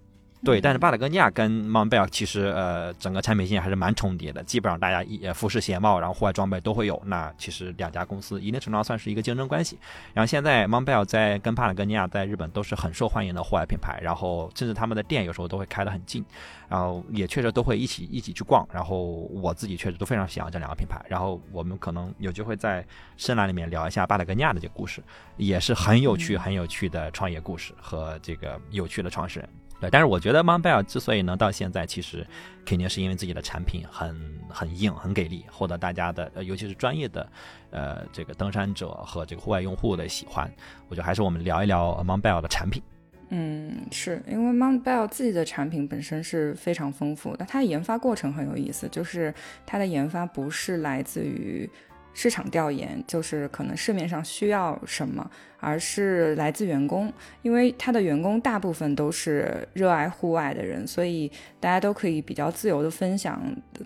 [0.47, 7.01] 对，但是巴塔哥尼亚跟 Montbell 其实呃整个产品线还是蛮重叠的，基本上大家一服饰鞋帽，然后户外装备都会有。
[7.03, 9.77] 那其实两家公司一定程度上算是一个竞争关系。
[10.13, 16.23] 然后现在 Montbell 在跟巴塔哥尼亚在日本都是很受欢迎的户外品牌，然后甚至他们的店有时候都会开得很近，
[16.69, 18.65] 然后也确实都会一起一起去逛。
[18.71, 21.05] 然后我自己确实都非常喜欢这两个品牌。
[21.10, 22.86] 然后我们可能有机会在
[23.17, 25.03] 深蓝里面聊一下巴塔哥尼亚的这个故事，
[25.36, 29.49] 也是很有趣很有趣的创业故事和这个有趣的创始人。
[29.79, 32.25] 对，但是我觉得 Montbell 之所以能到现在，其实
[32.65, 37.29] 肯定是因为自己的产品很很硬、很给力，获得大家的，呃，尤其是专业的，
[37.69, 40.51] 呃，这个登山者和这个户外用户的喜欢。
[40.89, 42.81] 我觉得还是我们聊一聊 Montbell 的产品。
[43.29, 49.31] 嗯，是因为 Montbell 自己的产品本身是非常丰富的，它的研发过程很有意思，就是
[49.65, 51.69] 它的研发不是来自于
[52.13, 55.29] 市场调研，就是可能市面上需要什么。
[55.60, 63.41] 而是来自员工，因为他的员工大部分都是热爱户外的人，所以大家都可以比较自由的分享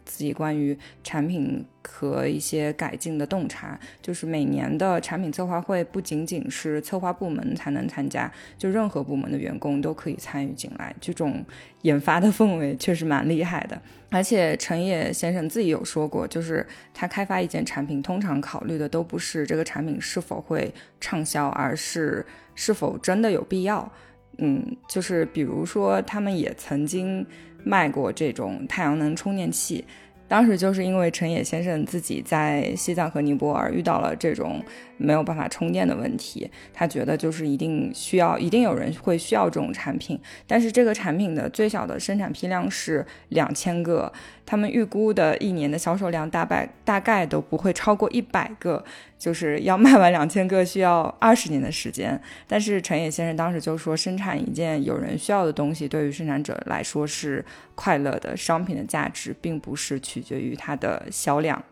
[0.06, 3.80] 自己关于产品和一些改进的洞察。
[4.02, 10.94] 就是每年的产品策划会不仅仅是策划部门才能参加，就任何部门的员工都可以参与进来。
[11.00, 11.44] 这种
[11.84, 13.82] 研发的氛围确实蛮厉害的。
[14.14, 21.61] 而且陈野先生自己有说过，就是他开发一件产品，通常考虑的都不是这个产品是否会畅销啊。
[21.62, 23.92] 而是是否真的有必要？
[24.40, 27.26] 嗯，就是比如说，他们也曾经
[27.64, 29.86] 卖过这种太阳能充电器。
[30.28, 34.64] 当时就是因为陈野先生自己在西藏和尼泊尔遇到了这种
[34.96, 40.18] 没有办法充电的问题，他觉得就是一定需要，一定有人会需要这种产品。
[40.48, 44.10] 但是这个产品的最小的生产批量是两千个，
[44.52, 48.84] 他们预估的一年的销售量大概大概都不会超过一百个。
[49.18, 58.36] 就是要卖完两千个需要二十年的时间，但是陈野先生当时就说，生产一件有人需要的东西，对于生产者来说是快乐的。
[58.36, 61.64] 商品的价值并不是取决于它的销量，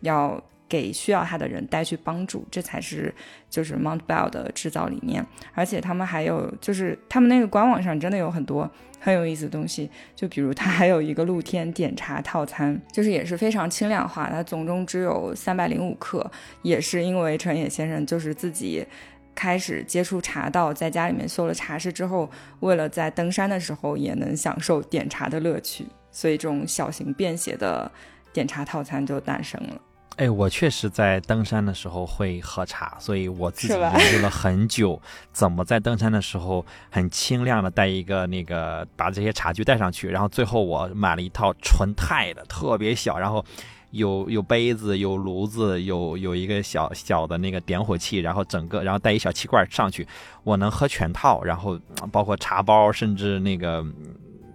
[0.00, 3.14] 要给需要它的人带去帮助，这才是
[3.50, 5.22] 就是 Mount Bell 的制造理念。
[5.52, 8.70] 而且他们还有，就是他们那个官网上真的有很多。
[9.04, 16.24] 很有意思的东西，就比如它还有一个露天点茶套餐，就是也是非常轻量化，它总重只有三百零五克，
[16.62, 18.86] 也是因为陈野先生就是自己
[19.34, 22.30] 开始接触茶道，在家里面修了茶室之后，
[22.60, 27.90] 为了在登山的时候也能享受点茶的乐趣，所以这种小型便携的
[28.32, 29.80] 点茶套餐就诞生了。
[30.16, 35.00] 哎，我确实在登山的时候会喝茶，所以我自己 研究了很久，
[35.32, 43.44] 怎么在登山的时候很清亮的带一个那个把这些茶具带上去，然后最后我买了一套纯钛的，特别小，然后
[43.90, 50.06] 有有杯子、有炉子、有有一个小小的那个点火器，然后整个然后带一小气罐上去，
[50.44, 51.78] 我能喝全套，然后
[52.12, 53.84] 包括茶包，甚至那个。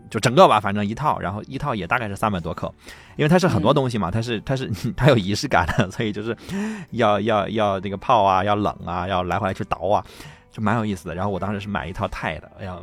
[0.10, 2.74] 就整个吧，反正一套，然后一套也大概是三百多克，
[3.16, 6.36] 因为它是很多东西嘛，它是它是 它有仪式感的，所以就是
[6.92, 10.04] 要要要这个泡啊，要冷啊，要来回来去倒啊，
[10.52, 11.16] 就蛮有意思的。
[11.16, 12.78] 然后我当时是买一套钛的，哎呀，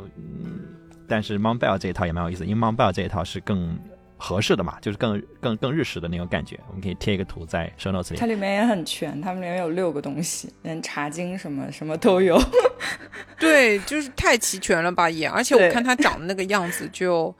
[1.07, 3.77] 但是 Montbell 这一套也蛮有意思，因为 Montbell 这一套是更。
[4.17, 6.59] 合适的嘛，就是更更更日式的那种感觉。
[6.67, 8.17] 我们可以贴一个图在 show notes 里。
[8.17, 12.41] 它里面也很全，它里面有六个东西，连茶巾什么什么都有。
[13.37, 15.27] 对，就是太齐全了吧也。
[15.27, 17.35] 而且我看它长的那个样子，就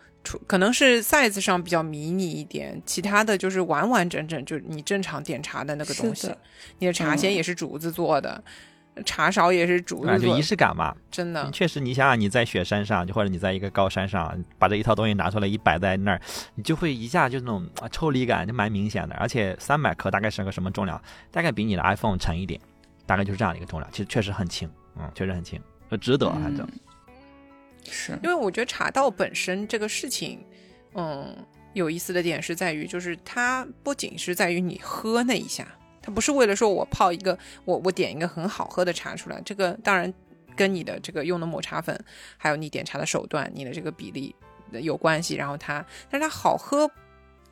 [0.46, 6.30] 可能是 size 上比较迷你一点，其他的就是完完整整，就你正常点茶的那个东西。
[6.80, 8.44] 你的茶筅也是竹子做的。
[9.03, 11.49] 茶勺也是竹子，就仪式感嘛，真的。
[11.51, 16.21] 确实，你想想你在雪山上，就或者你在一个高山上，把这一套东西拿出来一摆在那儿，
[16.56, 19.15] 你就会一下就那种抽离感就蛮明显的。
[19.15, 21.02] 而且三百克大概是个什么重量？
[21.31, 22.60] 大概比你的 iPhone 沉一点，
[23.06, 23.91] 大概就是这样的一个重量。
[23.91, 25.60] 其实确实很轻，嗯，确实很轻，
[26.00, 26.65] 值得，反正。
[27.87, 30.39] 是因为我觉得茶道本身这个事情，
[30.93, 31.35] 嗯，
[31.73, 35.67] 有意思的点是在于，就是它不仅是在于你喝那一下。
[36.06, 40.13] 它不是为了说我泡一个我我点一个很好喝的茶出来，这个当然
[40.56, 41.99] 跟你的这个用的抹茶粉，
[42.37, 44.35] 还有你点茶的手段，你的这个比例
[44.71, 45.35] 有关系。
[45.35, 46.89] 然后它，但是它好喝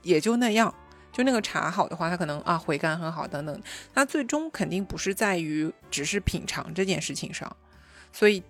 [0.04, 0.74] 也就那样。
[1.12, 3.62] 就那个茶好的话，它可能啊回甘很好等等。
[3.94, 7.56] 它最终肯定不是在于只是品尝这件事情上，
[8.12, 8.42] 所以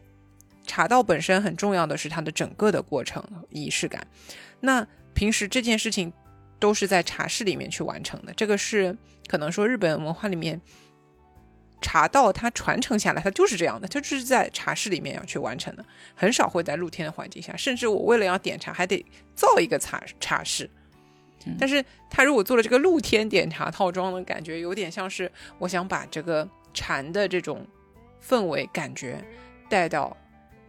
[0.65, 4.07] 茶道本身很重要的是它的整个的过程仪式感。
[4.61, 6.13] 那平时这件事情
[6.59, 8.95] 都是在茶室里面去完成的，这个是
[9.27, 10.59] 可能说日本文化里面
[11.81, 15.85] 茶道它传承下来，它就是这样的，它就是在茶室里面要去完成的，
[16.15, 17.55] 很少会在露天的环境下。
[17.57, 20.69] 甚至我为了要点茶，还得造一个茶茶室。
[21.59, 25.29] 但是他如果做了这个露天点茶套装的感觉，有点像是
[25.59, 27.67] 我想把这个禅的这种
[28.25, 29.21] 氛围感觉
[29.69, 30.15] 带到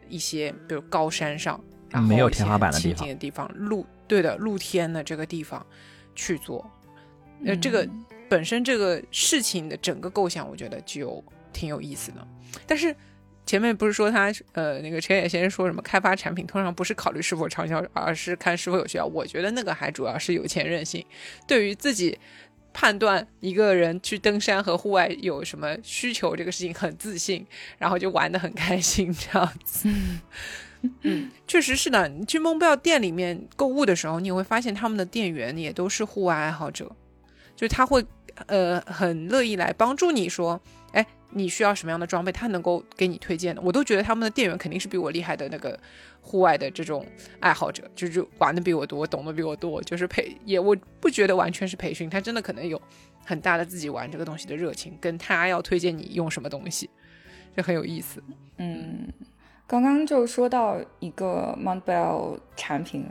[0.08, 5.64] 一些比如高山上，然后没有天花板的地方，的地方露对的露天的这个地方
[6.14, 6.64] 去做。
[7.44, 7.88] 呃，这个
[8.28, 12.26] 本身这个事情的整个构想，我觉得就挺有意思的。
[12.66, 12.94] 但是。
[13.46, 19.04] 前面不是说他呃那个陈野先生说什么开发产品通常不是考虑是否畅销，而是看是否有需要。
[19.04, 21.04] 我觉得那个还主要是有钱任性，
[21.46, 22.18] 对于自己
[22.72, 27.46] 判断一个人去登山和户外有什么需求这个事情很自信，
[27.76, 29.90] 然后就玩的很开心这样子。
[29.90, 30.22] 嗯，
[31.02, 32.08] 嗯 确实是的。
[32.08, 36.84] 你去梦贝尔店里面购物的时候，你会发现他们的店员也都是户外爱好者，
[37.56, 38.04] 就是他会
[38.46, 40.60] 呃很乐意来帮助你说。
[40.92, 41.04] 哎
[41.36, 45.76] 你需要什么样的装备，他能够给你推荐的，我都觉得他们的店员肯定是比我厉害的那个
[46.20, 47.04] 户外的这种
[47.40, 52.80] 爱好者，就是玩的比我多，懂得比我多，就是培也我不觉得完全是培训，他真的可能有
[53.24, 56.88] 很大的自己玩这个东西的热情，跟他要推荐你用什么东西，
[57.56, 58.22] 就很有意思。
[58.58, 59.08] 嗯，
[59.66, 63.06] 刚刚就说到一个 Montbell 产品。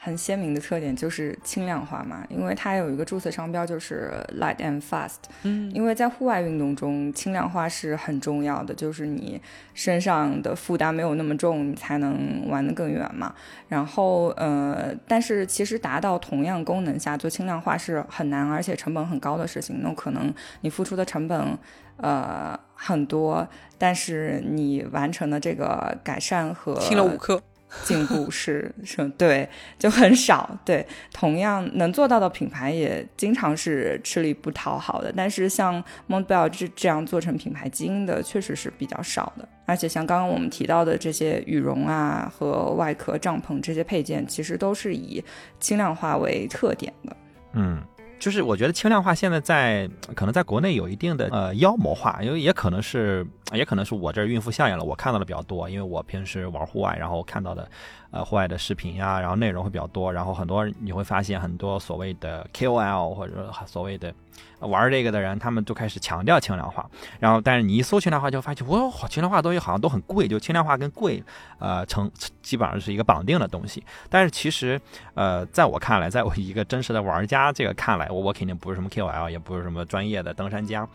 [0.00, 5.16] 很鲜明的特点就是轻量化嘛，因为它有一个注册商标就是 light and fast。
[5.42, 9.42] 嗯，因为在户外运动中，轻量化是很重要的，就是你
[9.74, 13.34] 身上的负担没有那么重，你才能玩得更远嘛。
[13.66, 19.80] 然后，呃，但是其实达到同样功能下做轻量化是很难，而且成本很高的事情。
[19.82, 21.58] 那可能你付出的成本，
[21.96, 27.42] 呃，很多，但是你完成的这个改善和听了五课。
[27.84, 29.46] 进步是是，对，
[29.78, 30.58] 就很少。
[30.64, 35.12] 对，同样能做到的品牌也经常是吃力不讨好的。
[35.14, 39.46] 但是像 Montbell 这这样做成品牌基因的，确实是比较少的。
[39.66, 45.22] 而且像刚刚我们提到的这些羽绒啊和外壳帐篷这些配件，其实都是以
[45.60, 47.14] 轻量化为特点的。
[47.52, 47.82] 嗯。
[48.18, 57.68] 就是我觉得轻量化现在在可能在国内有一定的呃妖魔化，因为也可能是也可能是我这孕妇效应了，我看到的比较多，因为我平时玩户外，然后看到的。
[58.10, 64.14] 呃，户外的视频啊，然后内容会比较多，然后很多你会发现很多所谓的 KOL 或者所谓的
[64.60, 66.88] 玩这个的人，他们都开始强调轻量化。
[67.20, 71.22] 然后，但是你一搜轻量化，就发现哇，轻量化东西好像都很贵，就轻量化跟贵，
[71.58, 73.84] 呃，成基本上是一个绑定的东西。
[74.08, 74.80] 但是其实，
[75.12, 80.88] 呃，在我看来，在我一个真实的玩家这个看来，我我肯定不是什么 KOL，也不是什么专业的登山家。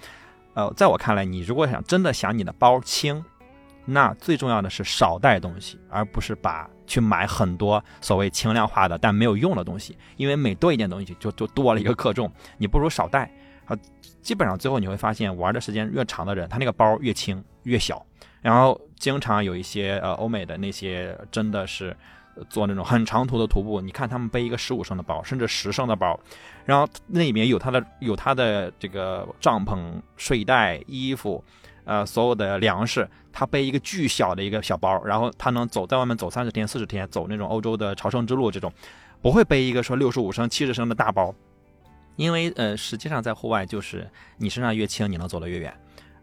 [0.56, 3.24] 呃，在我看来，你如果想真的想你的包轻。
[3.86, 9.98] 那最重要的是少带东西，而不是把去买很多所谓轻量化的但没有用的东西。
[10.16, 13.30] 因为每多一件东西就就多了一个克重，你不如少带。
[13.66, 13.78] 啊，
[14.22, 18.06] 基本上最后你会发现，玩的时间越长的人，他那个包越轻越小。
[18.42, 21.96] 然后经常有一些呃欧美的那些真的是
[22.50, 26.20] 做那种很长途的徒步，你看他们背一个十五升的包，甚至十升的包，
[26.66, 31.44] 然后那里面有他的有他的这个帐篷、睡袋、衣服。
[31.86, 38.72] 呃，所有的粮食，他背一个巨小的一个小包，然后他能走在外面走三十天、四十天，走那种欧洲的朝圣之路这种，
[39.22, 41.34] 不会背一个说六十五升、七十升的大包，
[42.16, 45.74] 因为呃，实际上在户外就是你身上越轻，你能走得越远。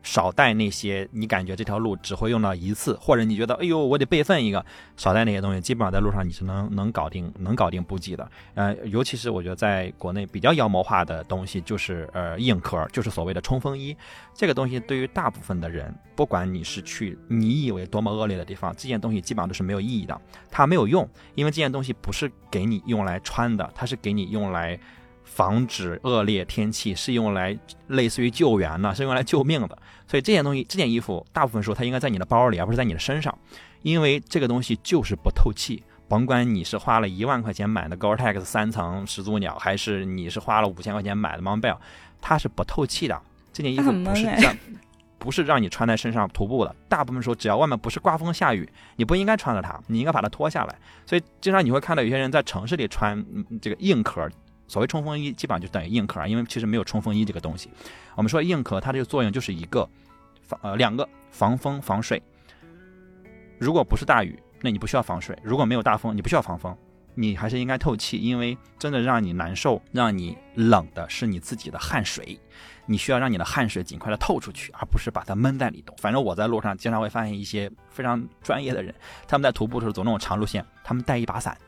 [0.02, 4.64] 少带那些你感觉这条路只会用到一次，或者你觉得哎呦我得备份一个，
[4.96, 8.30] 少带那些东西，基本上在路上你是能能搞定能搞定补给的。
[8.54, 13.96] 呃，尤其是我觉得在国内比较妖魔化的东西就是呃硬壳，就是所谓的冲锋衣。
[14.34, 20.18] 这个东西对于大部分的人，不管你是去你以为多么恶劣的地方，这件东西基本上都是没有意义的，
[20.50, 24.78] 它没有用，因为这件东西不是给你用来穿的，它是给你用来。
[25.32, 27.56] 防止恶劣天气是用来
[27.86, 29.78] 类似于救援的，是用来救命的。
[30.06, 33.36] 所以这件东西，这件衣服，大部分时候它应该在你的包里，而不是在你的身上，
[33.82, 35.82] 因为这个东西就是不透气。
[36.08, 41.76] 甭管你是花了一万块钱买的 Gore-Tex 三层始祖鸟，还是你是花了五千块钱买的 Montbell，
[42.20, 43.22] 它是不透气的。
[43.52, 44.56] 这件衣服不是让
[45.18, 46.74] 不是让你穿在身上徒步的。
[46.88, 50.76] 大部分时候，只要外面不是刮风下雨，你不应该穿着它，你应该把它脱下来。
[51.06, 53.24] 所以经常你会看到有些人在城市里穿
[53.62, 54.28] 这个硬壳。
[54.70, 57.68] 所谓冲锋衣，基本上就等于硬壳，因为其实没有冲锋衣这个东西。
[58.14, 59.88] 我们说硬壳，它这个作用就是一个
[60.44, 62.22] 防呃两个防风防水，
[63.58, 66.72] 如果不是大雨，那你不需要防水；如果没有大风，你不需要防风。
[67.16, 72.38] 你还是应该透气，因为真的让你难受、让你冷的是你自己的汗水，
[72.86, 75.92] 你需要让你的汗水尽快的透出去，而不是把它闷在里头。
[75.98, 78.94] 反正我在路上经常会发现一些非常专业的人，
[79.26, 81.58] 他们在徒步的时候走那种长路线，他们带一把伞。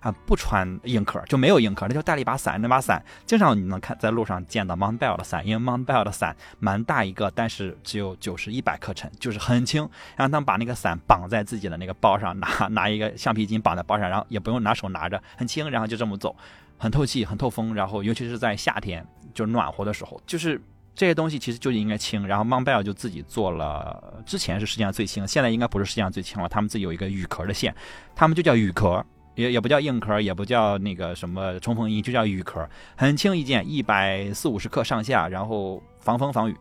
[0.00, 2.60] 啊，不穿硬壳就没有硬壳，那就带了一把伞。
[2.60, 9.82] 那把伞经常你能看在路上见到 Montbell 的伞，因为 Montbell 的伞蛮大一个，但是只有九十一百克沉，就是很轻。
[10.16, 16.36] 然后他们把那个伞绑在自己的那个包上，拿拿一个橡皮筋绑在包上，然后也不用拿手拿着，很轻，然后就这么走，
[16.78, 17.74] 很透气，很透风。
[17.74, 20.60] 然后尤其是在夏天，就暖和的时候，就是
[20.94, 22.26] 这些东西其实就应该轻。
[22.26, 26.48] 然后 Montbell 就自己做了，之前是世界上最轻，现在应该不是世界上最轻了。
[26.48, 27.74] 他们自己有一个羽壳的线，
[28.14, 29.04] 他们就叫羽壳。
[29.38, 36.56] 也也不叫硬壳，也不叫那个什么冲锋衣，就叫雨壳，很轻一件，一百四五十克上下，然后防风防雨，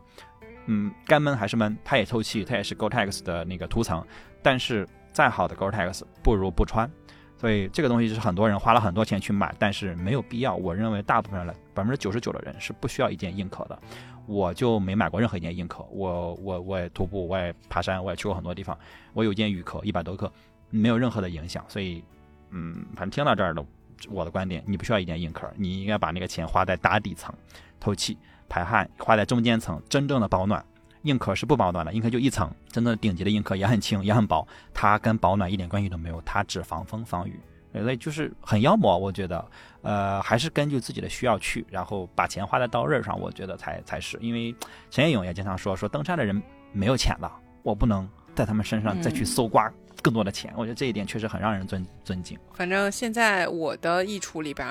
[0.68, 4.06] 嗯，干闷还是闷，它也透气，它也是 Gore-Tex 的那个涂层，
[4.44, 6.88] 但是再好的 Gore-Tex 不如不穿，
[7.36, 10.56] 所以这个东西是很多人花了很多钱去买，但是没有必要。
[10.56, 13.80] 我认为大部分人百分之九十九的人是不需要一件硬壳的，
[14.28, 18.78] 我就没买过任何一件硬壳，我我我也徒步，我也爬山，我也去过很多地方，
[19.14, 20.32] 我有件雨壳，一百多克，
[20.70, 22.04] 没有任何的影响，所以。
[22.50, 23.66] 嗯，反正听到这儿的，
[24.10, 27.34] 我的观点，你不需要一件硬壳，你应该把那个钱花在打底层，
[27.80, 28.18] 透气
[28.50, 30.64] 排汗，花在中间层，真正的保暖。
[31.04, 37.40] 硬壳是不保暖的，硬壳就一层，真的顶级的硬壳也很轻，也很薄，它跟保暖一点关系都没有，它只防风防雨，
[37.72, 38.98] 所以就是很妖魔。
[38.98, 39.46] 我觉得，
[39.84, 44.18] 呃，还是根据自己的需要去，然后把钱花在刀刃上，我觉得才才是。
[44.20, 44.54] 因为
[44.90, 46.42] 陈彦勇也经常说，说登山的人
[46.74, 47.32] 没有钱了，
[47.64, 49.72] 我不能在他们身上再去搜刮。
[50.08, 52.40] 更多的钱，我觉得这一点确实很让人尊尊敬。
[52.54, 54.66] 反正现在我的衣橱里边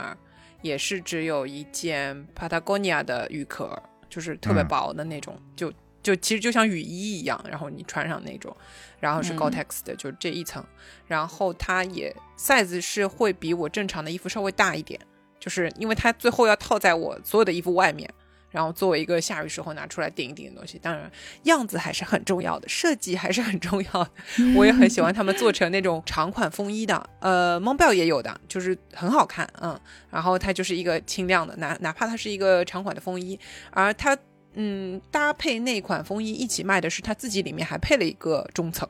[0.62, 3.78] 也是只有一件 Patagonia 的浴壳，
[4.09, 5.70] 就是特别薄的那种，就
[6.03, 8.57] 就其实就像雨衣一样，然后你穿上那种，
[8.99, 10.64] 然后是 Gore-Tex 的，就这一层，
[11.07, 14.99] 然后它也 size 是会比我正常的衣服稍微大一点，
[15.39, 18.09] 就是因为它最后要套在我所有的衣服外面。
[18.57, 24.11] 然后作为一个下雨时候拿出来顶一顶的东西，当然样子还是很重要的，设计还是很重要的。
[24.55, 29.79] 我也很喜欢他们做成那种长款风衣的，呃，Montbell 也有的，就是很好看，嗯。
[30.11, 33.39] 然后它就是一个轻量的，哪哪怕它是一个长款的风衣，
[33.73, 34.17] 而它
[34.55, 38.89] 嗯搭配那款风衣一起卖的是它自己里面还配了一个中层，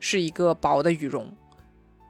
[0.00, 1.30] 是一个薄的羽绒，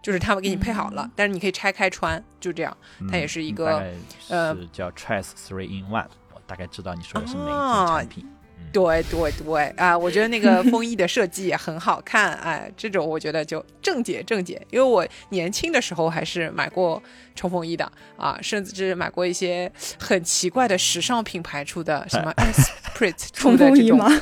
[0.01, 2.77] 就是他们给你配好了，但是你可以拆开穿，就这样。
[3.11, 3.83] 它也是一个
[4.29, 6.07] 呃叫 Trace Three in One。
[6.55, 8.25] 大概知道你说的是哪一件产品？
[8.73, 14.65] 对对对啊，我觉得那个风衣的设计也很好看，哎，这种我觉得就正解正解。
[14.71, 17.03] 因为我年轻的时候还是买过
[17.35, 24.21] 冲锋衣的啊，甚至买过一些很奇怪的时尚品牌出的什么 Esprit 出的这种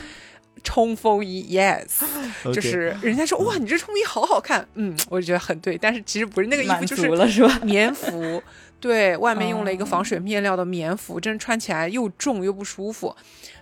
[0.64, 2.03] 冲锋衣，Yes，
[2.55, 8.43] 就是人家说哇，你这冲锋衣好好看，嗯，我就觉得很对，但是其实不是那个衣服，就是棉服。
[8.83, 13.14] 对外面用了一个防水面料的棉服，真穿起来又重又不舒服，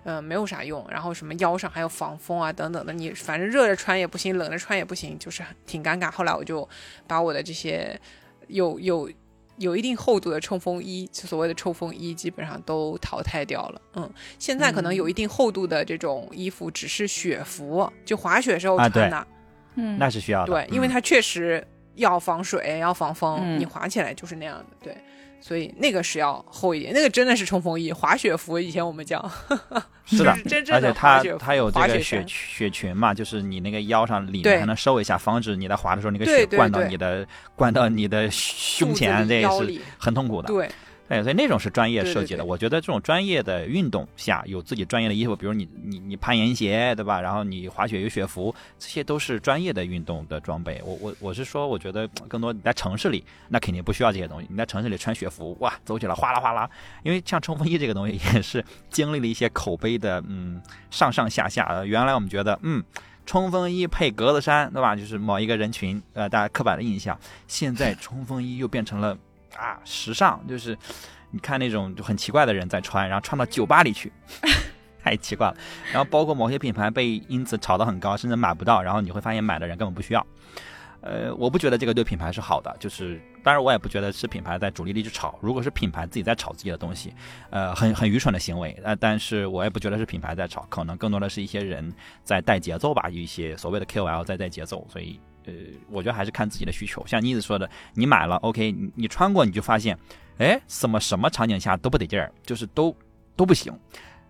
[0.05, 0.83] 嗯，没有啥用。
[0.91, 6.11] 然后什么腰上还有防风啊等等的，你反正热着穿也不行，冷着穿也不行，就是挺尴尬。
[6.11, 6.67] 后来我就
[7.07, 8.01] 把我的这些
[8.47, 9.11] 有有
[9.59, 13.83] 有一定厚度的冲锋衣，所谓的冲锋衣，基本上都淘汰掉了。
[13.97, 19.27] 嗯，现在可能有一定厚度的这种衣服，只是雪服，就滑雪时候穿的。
[19.75, 20.53] 嗯，那是需要的。
[20.53, 21.63] 对，因为它确实
[22.01, 24.67] 要防水，要防风，你滑起来就是那样的。
[24.83, 24.97] 对。
[25.43, 29.19] 所以那个是要厚一点，那个真的是冲锋衣、滑雪服，以前我们叫。
[30.05, 31.39] 是的， 真正的滑雪服。
[31.39, 37.27] 它它有这个雪雪裙嘛，就是你那个腰上里面还能收一下，防止你在滑的时候那个雪灌到你的
[37.57, 40.49] 灌到你的胸前，这也是很痛苦的。
[40.49, 40.69] 对。
[41.11, 42.45] 哎，所以那种是专业设计的。
[42.45, 47.21] 我觉得这种专业的运动下有自己专业的衣服，比如你你你攀岩鞋，对吧？
[47.21, 50.81] 然后你滑雪有雪服，这些都是专业的运动的装备。
[50.85, 54.47] 我我我是说，我觉得更多你在城市里，那肯定不需要这些东西。
[54.49, 56.71] 你在城市里穿雪服，哇，走起来哗啦哗啦。
[57.03, 61.85] 因为像冲锋衣这个东西，也是经历了一些口碑的嗯上上下下。
[61.85, 62.81] 原来我们觉得嗯
[63.27, 64.95] 冲锋衣配格子衫，对吧？
[64.95, 67.19] 就是某一个人群呃大家刻板的印象。
[67.49, 69.19] 现在冲锋衣又变成了。
[69.57, 70.77] 啊，时尚就是，
[71.31, 74.13] 你看那种就很奇怪的人在穿，然后穿到酒吧里去，
[75.03, 75.57] 太奇怪了。
[75.93, 80.27] 然后包括某些品牌被因此炒得很高，甚至买不到，然后你会发现买的人根本不需要。
[81.03, 85.39] 呃，我不觉得这个对品牌是好的，就是当然我也不觉得是品牌在主力力去炒。
[85.41, 87.15] 如果是品牌自己在炒自己的东西，
[87.49, 88.79] 呃，很很愚蠢的行为。
[88.85, 91.91] 呃，但是我也不觉得是品牌在炒，可能更多的是一些人
[92.23, 95.19] 在带节奏吧，一些所谓的 KOL 在带节奏，所以。
[95.47, 95.53] 呃，
[95.91, 97.07] 我觉得还是看自己的需求。
[97.07, 99.99] 像妮子说的，你买了，OK，你你穿过，你就发现，
[100.39, 102.95] 哎，什么什么场景下都不得劲儿，就是都
[103.37, 103.73] 都不行，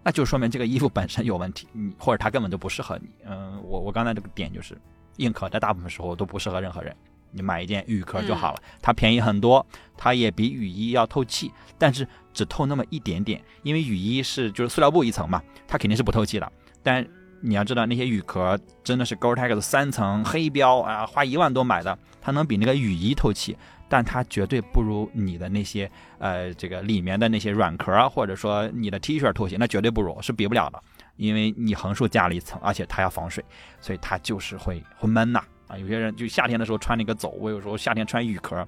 [0.02, 3.08] 那就说明这个衣服本身有问题，你或者它根本就不适合你。
[3.26, 4.76] 嗯，我我刚才这个点就是，
[5.16, 6.96] 硬壳在大部分时候都不适合任何人。
[7.32, 9.64] 你买一件雨壳就好了，它便宜很多，
[9.96, 16.52] 它也比雨衣要透气，但是只透那么一点点，因为雨衣是就是塑料布一层嘛，它肯定是不透气的。
[16.82, 17.06] 但
[17.40, 23.56] 你要知道，那些雨壳真的是 Gore-Tex 三层黑标啊，花一万多买的，它能比那个雨衣透气，
[23.88, 30.82] 但它绝对不如你的那些呃这个里面的那些软壳，或者说你的 T 恤透气，那绝对不如，是比不了的，
[31.16, 33.44] 因为你横竖加了一层，而且它要防水，
[33.80, 35.42] 所以它就是会会闷呐。
[35.66, 38.66] 啊，有些人就夏天的时候穿那个走，我有时候夏天穿雨壳，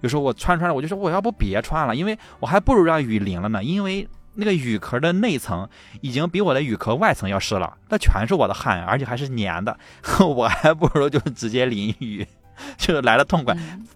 [0.00, 4.06] 有时候我穿穿了，我就说我要不别穿了，因为我还不如让雨淋了呢，因为
[4.40, 5.68] 那个雨壳的内层
[6.00, 9.78] 已经比我的雨壳外层要湿了，那全是我的汗，而且还是粘的，
[10.26, 12.26] 我还不如就直接淋雨，
[12.78, 13.54] 就来了痛快，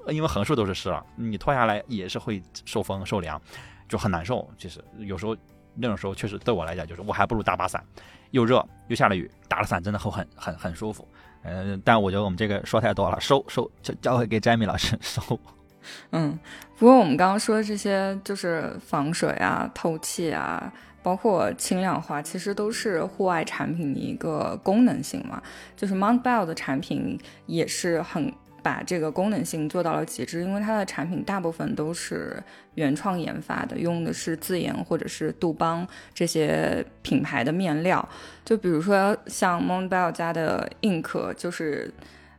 [0.09, 3.41] 因为横竖都是湿了，你脱下来也是会受风受凉，
[3.89, 4.47] 就很难受。
[4.59, 5.35] 其实有时候
[5.75, 7.83] 那种时候确实对我来讲，就是我还不如打把伞，
[8.33, 11.09] 又热又下了雨，打了伞真的会很很很舒服。
[11.43, 15.39] 嗯，但我觉得我们这个说太多了，收收交交回给 Jamie 老师收。
[16.13, 16.39] 嗯，
[16.79, 20.73] 不过我们刚刚说的这些，就是防水啊、透气啊，
[21.03, 25.43] 包括轻量化，其实都是户外产品的一个功能性嘛。
[25.77, 28.33] 就是 Montbell 的产品也是很。
[28.65, 32.43] 把这个功能性做到了极致，因为它的产品大部分都是
[32.77, 38.09] 原创研发的，用的是自研或者是杜邦这些品牌的面料。
[38.43, 41.93] 就比如说像 Montbell 家的硬壳，就是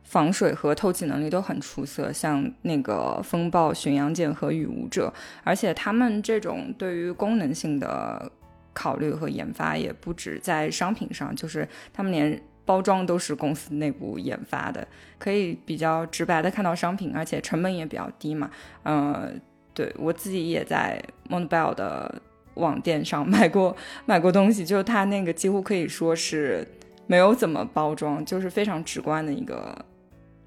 [0.06, 5.12] 防水和透气能力都很出色，像那个风暴巡洋舰和雨舞者。
[5.44, 8.32] 而且他们这种对于功能性的
[8.72, 12.42] 考虑和研发，也不止在商品上，就是他们连。
[12.66, 14.84] 包装都是公司内部研发的，
[15.20, 18.50] 可以比较直白的看到商品，而且成本也比较低嘛。
[18.82, 19.30] 呃，
[19.72, 21.00] 对我自己也在
[21.30, 22.20] Montbell 的
[22.54, 26.66] 网店上买过买过东西，就是它那个几乎可以说是
[27.06, 29.84] 没有怎么包装，就是非常直观的一个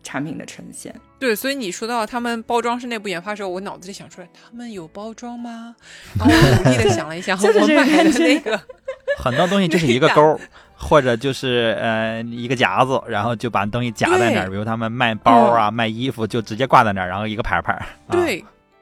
[0.10, 0.94] 产品的呈现。
[1.20, 5.76] 对，所以你说到他们包装是内部研发的时候，我脑子里想出来，他们有包装吗？
[6.18, 8.60] 然后我努力的想了一下， 我买的那个
[9.20, 10.40] 很多东西就是一个钩。
[10.82, 17.78] 或者就是呃一个夹子，然后就把东西夹在那儿，比如他们卖包啊、卖衣服，就直接挂在那儿，然后一个牌牌。
[18.10, 18.42] 对，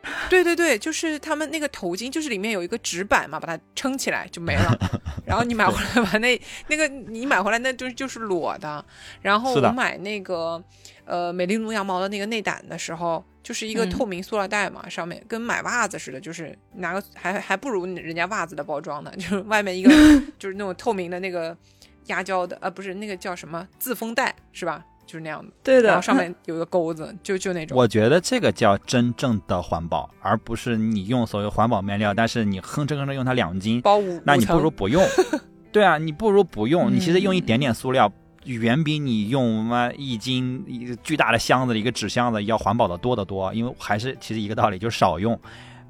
[0.29, 4.77] 对对对，就是他们那个头巾，就是里面有一个纸板嘛，把它撑起来就没了。
[5.25, 8.83] 然后你买回来把那那个你买回来那就是就是裸的。
[9.21, 10.63] 然后我买那个
[11.05, 19.91] 呃美丽奴羊毛的那个内胆的时候，就是一个透明塑料袋嘛，上面跟买袜子似的，就是拿个还还不如人家袜子的包装呢， 就是外面一个
[20.39, 21.55] 就是那种透明的那个。
[22.07, 24.81] 压胶的，呃，不是那个叫什么自封袋是吧？
[25.07, 25.87] 就是那样的，对的。
[25.87, 27.75] 然后上面有个钩子，就就那种。
[27.75, 35.03] 我觉得这个叫真正的环保，而不是你用所谓环保面料，但是你哼哧哼哧用它两斤，包五，那你不如不用。
[35.71, 36.93] 对啊，你不如不用。
[36.93, 38.11] 你其实用一点点塑料，
[38.43, 40.63] 远比你用什么一斤
[41.01, 43.53] 巨大的箱子一个纸箱子要环保的多得多。
[43.53, 45.39] 因为还是其实一个道理，就是少用。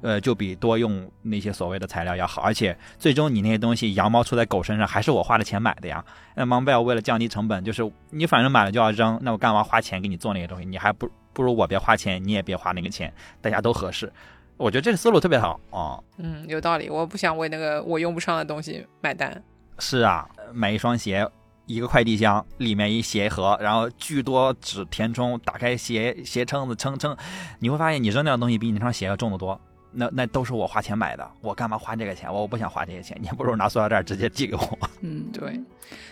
[0.00, 6.04] 呃，就比多用那些所谓的材料要好，而且最终你那些东西羊毛出在狗身上，还是我花的钱买的呀。
[6.34, 10.64] 那 Montbell 为了降低成本，就是你反正买了就要扔，那我干嘛花钱给你做那些东西？
[10.64, 14.12] 你还不不如我别花钱，你也别花那个钱，大家都合适。
[14.56, 15.98] 我觉得这个思路特别好啊。
[16.16, 16.90] 嗯，有道理。
[16.90, 19.42] 我不想为那个我用不上的东西买单。
[19.78, 21.24] 是啊，买一双鞋，
[21.66, 27.16] 一个快递箱里面一鞋盒，然后巨多纸填充，打开鞋鞋撑子撑撑，
[27.60, 29.60] 你会发现你扔掉的东西比你那双鞋要重得多。
[29.90, 32.32] 那那都是我花钱买的，我干嘛花这个钱？
[32.32, 34.78] 我不想花这些钱，你不如拿塑料袋直接寄给我。
[35.00, 35.60] 嗯，对。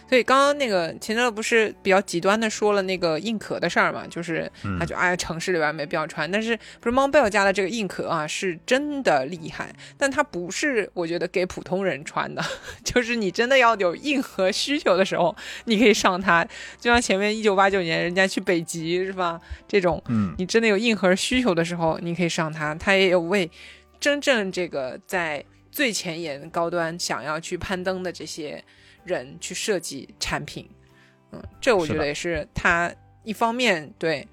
[0.08, 4.06] 所以刚刚那个钱德勒不是比较极端的说了那个硬壳的事儿嘛？
[4.08, 12.42] 就是他就哎城市里边没必要穿，但是不是 Montbell 家的这个硬壳啊是真的厉害，但它不是我觉得给普通人穿的，
[12.84, 16.46] 就是你真的要有硬核需求的时候，你可以上它。
[16.80, 19.40] 就像前面一九八九年人家去北极是吧？
[19.66, 23.50] 这种，嗯，你真的有硬核需求的时候，你可以上它，它也有为。
[23.98, 28.62] 真正这个在最前沿高端想要去攀登的这些
[29.06, 30.68] 人去设计产品，
[31.32, 32.92] 嗯，这我觉得也是他
[33.22, 34.26] 一方面对，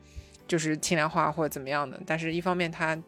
[0.48, 3.02] 就是轻量化或者怎么样的，但是一方面他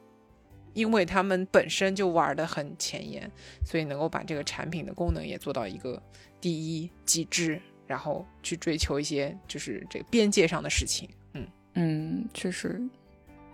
[0.73, 3.29] 因为他们本身就玩的很前沿，
[3.65, 6.01] 所以能够把这个产品的功能也做到一个
[6.39, 11.47] 第一极致，然后去追求一些就是这个边界上的事情，嗯。
[11.77, 12.81] 嗯，确实。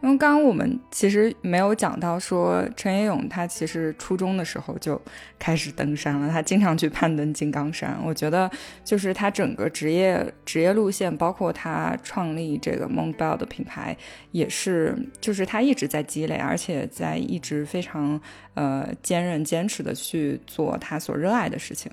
[0.02, 5.00] 因为刚刚我们其实没有讲到说陈也勇他其实初中的时候就
[5.38, 7.96] 开始登山了，他经常去攀登金刚山。
[8.04, 8.50] 我觉得
[8.84, 13.96] 就是他整个职业职业路线，包括他创立这个 Mon Bell 的品牌，
[14.32, 18.20] 也是就是他一直在积累，而且在一直非常
[18.56, 21.92] 呃坚韧坚持的去做他所热爱的事情。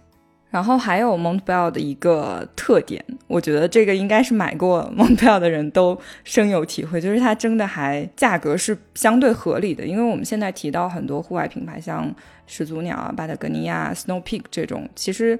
[0.51, 9.84] 然后还有 Montbell 的一个特点，我觉得这个应该是买过 Montbell 的人都深有体会，就是它真的还价格是相对合理的。
[9.84, 12.14] 因为我们现在提到很多户外品牌，像
[12.46, 15.38] 始祖鸟啊、巴塔哥尼亚、Snow Peak 这种，其实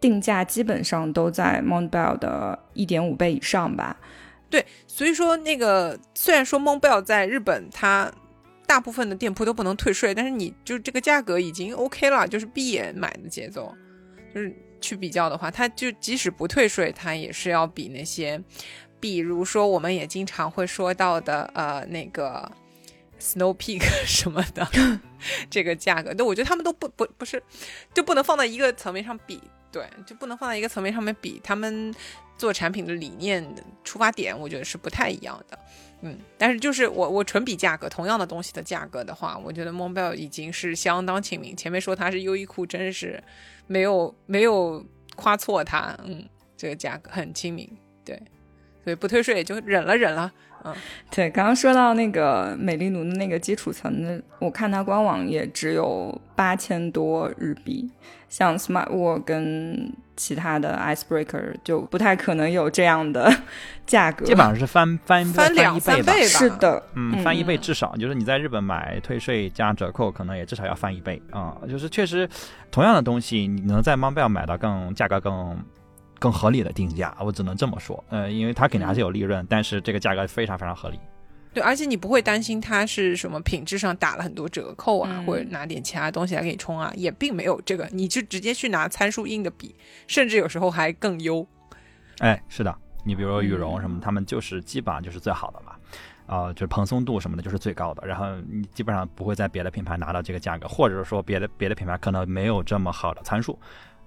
[0.00, 3.96] 定价基本上都在 Montbell 的一点五倍以上吧。
[4.48, 8.08] 对，所以说那个虽然说 Montbell 在日本它
[8.68, 13.74] 大部分的店铺都不能退税，但是你就这个价格已经 OK 了，就是闭眼买的节奏。
[14.34, 18.42] 就是去比较的话，它就即使不退税，它也是要比那些，
[18.98, 22.50] 比如说我们也经常会说到的，呃，那个
[23.20, 24.66] Snow Peak 什么的，
[25.48, 27.42] 这个价格，对，我觉得他们都不不不是，
[27.94, 31.94] 就不能放在一个层面上比，对，就不能放在一个层面上面比，他们
[32.36, 33.46] 做产品的理念
[33.84, 35.58] 出发点，我觉得是不太一样的。
[36.02, 41.56] 嗯，但是就是我我纯比价格，同样的东西的价格的话，我觉得 Montbell 已经是相当亲民。
[41.56, 43.22] 前面说它是优衣库，真是
[43.66, 44.84] 没有没有
[45.16, 46.24] 夸错他，嗯，
[46.56, 47.68] 这个价格很亲民，
[48.04, 48.20] 对，
[48.82, 50.32] 所以不退税就忍了忍了。
[50.64, 50.74] 嗯，
[51.10, 57.90] 对，刚刚说到那个美丽奴的那个基础层的，我看它官网也只有八千多日币，
[58.28, 63.30] 像 Smart World 跟其他的 Icebreaker 就不太可能有这样的
[63.86, 65.94] 价格，基本上是翻翻翻两一吧。
[65.96, 66.12] 倍吧。
[66.14, 71.56] 是的，嗯，翻一倍至少就是你在日本买退税加折扣，可能也至少要翻一倍啊。
[71.68, 72.28] 就是确实，
[72.70, 75.58] 同样的东西你能在 Montbell 买到更价格更。
[76.18, 78.02] 更合理的定价，我只能这么说。
[78.08, 80.98] 呃，因为它肯定还是有利润，但是这个价格非常非常合理。
[81.52, 89.72] 对，而且你不会担心它是什么品质上打了很多折扣啊，或者拿点其他东西来给你充啊，也并没有这个，你就直接去拿参数硬的比，
[90.08, 91.46] 甚至有时候还更优。
[92.18, 95.72] 哎，是的，你比如说羽绒什么，他们就是基本上就是最好的嘛，
[96.26, 103.56] 啊，就是蓬松度什么的就是最高的，然后你基本上不会在别的品牌拿到这个价格，或者说别的别的品牌可能没有这么好的参数。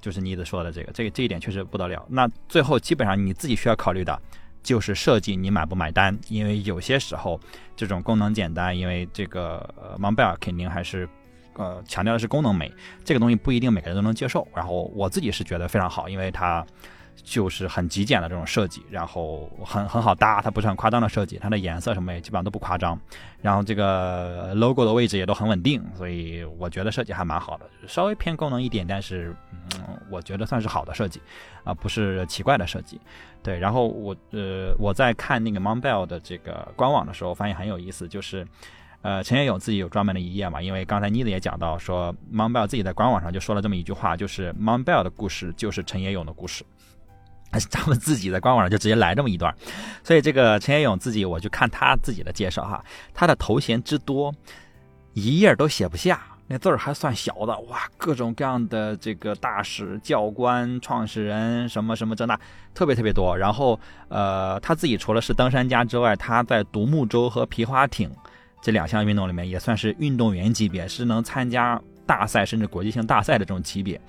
[0.01, 2.05] 就是妮子说的这个，这个这一点确实不得了。
[2.09, 4.21] 那最后基本上你自己需要考虑的，
[4.61, 7.39] 就是设计你买不买单，因为有些时候
[7.75, 11.07] 这种功能简单，因为这个呃蒙贝尔肯定还是
[11.53, 12.71] 呃强调的是功能美，
[13.03, 14.47] 这个东西不一定每个人都能接受。
[14.55, 16.65] 然后我自己是觉得非常好，因为它。
[17.24, 22.99] 就是很极简的这种设计，然后很很好搭，它不是很夸张的设计，它的颜色什么也基本上都不夸张，
[23.41, 29.36] 然后这个 logo 的位置也都很稳定，所以我觉得设计还蛮好的，稍微偏功能一点，但是
[29.76, 31.22] 嗯，我觉得算是好的设计，
[31.63, 32.99] 啊，不是奇怪的设计。
[33.43, 38.45] 对，然后我呃我在看那个 mon bell 的这个官网的时候，发现很有意思，就是
[39.01, 45.03] 呃陈也勇自己有专门的一页嘛，因为刚才妮子也讲到说 m o n b e l l 自己在官网上就说了这么一句话，就是 m o n b e l l
[45.03, 46.65] 的故事就是陈也勇的故事。
[47.71, 49.53] 他们自己在官网上就直接来这么一段，
[50.03, 52.83] 所以这个陈彦勇自己，我就看他自己的介绍哈，
[53.13, 54.33] 他的头衔之多，
[55.13, 62.39] 一页都写不下，那字儿还算小的，哇，各种各样的这个大使、教官、创始人什么什么这那，
[62.73, 63.35] 特别特别多。
[63.35, 63.79] 然后
[64.09, 68.11] 呃，他自己除了是登山家之外，他在独木舟和皮划艇
[68.61, 73.99] 这两项运动里面也算是运动员级别，是能参加大赛甚至国际性大赛的这种级别。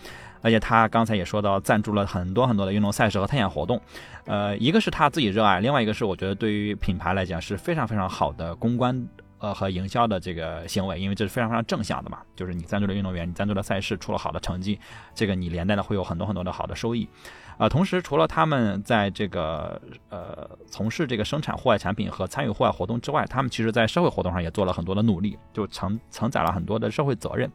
[0.40, 3.80] 而且他刚才也说到，赞助了很多很多的运动赛事和探险活动，
[4.24, 9.08] 呃，一个是他自己热爱，另外一个是我觉得对于品牌来讲是非常非常好的公关
[9.38, 14.78] 呃和营销的这个行为，因为这是非常非常正向的嘛，就是你赞助了运动员，你赞助了赛事，出了好的成绩，
[15.14, 17.08] 这个你连带的会有很多很多的好的收益，
[17.56, 27.50] 啊，同时除了他们在这个呃从事这个生产户外产品和参与户外活动之外，他们其实在社会活动上也做了很多的努力，就承承载了很多的社会责任。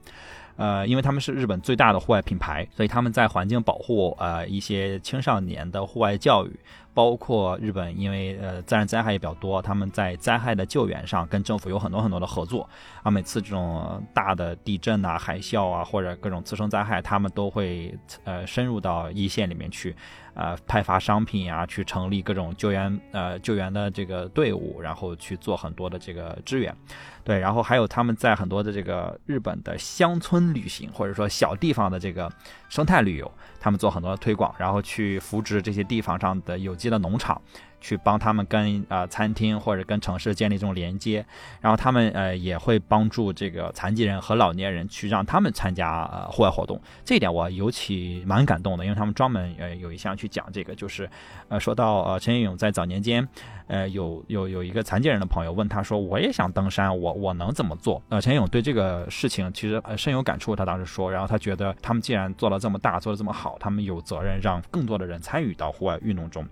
[0.56, 6.60] 呃，因为他们是日本最大的户外品牌，所以他们在环境保护、呃一些青少年的户外教育，
[6.94, 12.70] 包括日本因为呃自然灾害也比较多，他们在灾害的救援上跟政府有很多很多的合作
[13.02, 13.10] 啊。
[13.10, 19.96] 每次这种大的地震啊、海啸啊或者各种次生灾害，他们都会呃深入到一线里面去。
[20.36, 26.76] 呃，派发商品呀，去成立各种救援呃救援的这个队伍，然后去做很多的这个支援，
[27.24, 32.32] 对，然后还有他们在很多的这个日本的乡村旅行，或者说小地方的这个
[32.68, 37.40] 生态旅游，他们做很多的推广，然后去扶植这些地方上的有机的农场。
[37.84, 41.24] 去帮他们跟呃餐厅或者跟城市建立这种连接，
[41.60, 51.10] 然后他们呃也会帮助这个残疾人和老年人去让他们参加呃户外活动，这一点我尤其蛮感动的，因为他们专门呃有一项去讲这个，就是
[51.50, 53.28] 呃说到呃陈彦勇在早年间，
[53.68, 58.02] 呃有有有一个残疾人的朋友问他说我也想登山，我我能怎么做？
[58.08, 66.48] 呃陈彦勇对这个事情其实呃深有感触，他当时说，然后他觉得他们既然做了这么大，做的这么好，他们有责任让更多的人参与到户外运动中。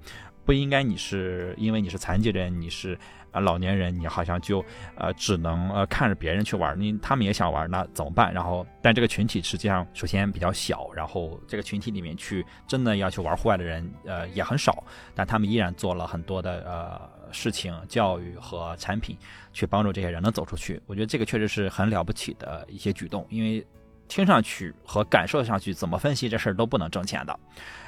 [0.52, 2.99] 不应该你是因为你是残疾人，你是
[3.32, 4.62] 啊老年人，你好像就
[4.95, 8.34] 呃只能呃看着别人去玩，你他们也想玩，那怎么办？
[8.34, 14.84] 然后，但这个群体实际上首先比较小，然后这个群体里面去真的要去玩户外的人呃也很少，
[15.16, 19.18] 但他们依然做了很多的呃事情、教育和产品
[19.54, 20.82] 去帮助这些人能走出去。
[20.86, 23.66] 我觉得这个确实是很了不起的一些举动，因为。
[24.12, 27.39] 听上去和感受上去，怎么分析这事儿都不能挣钱的，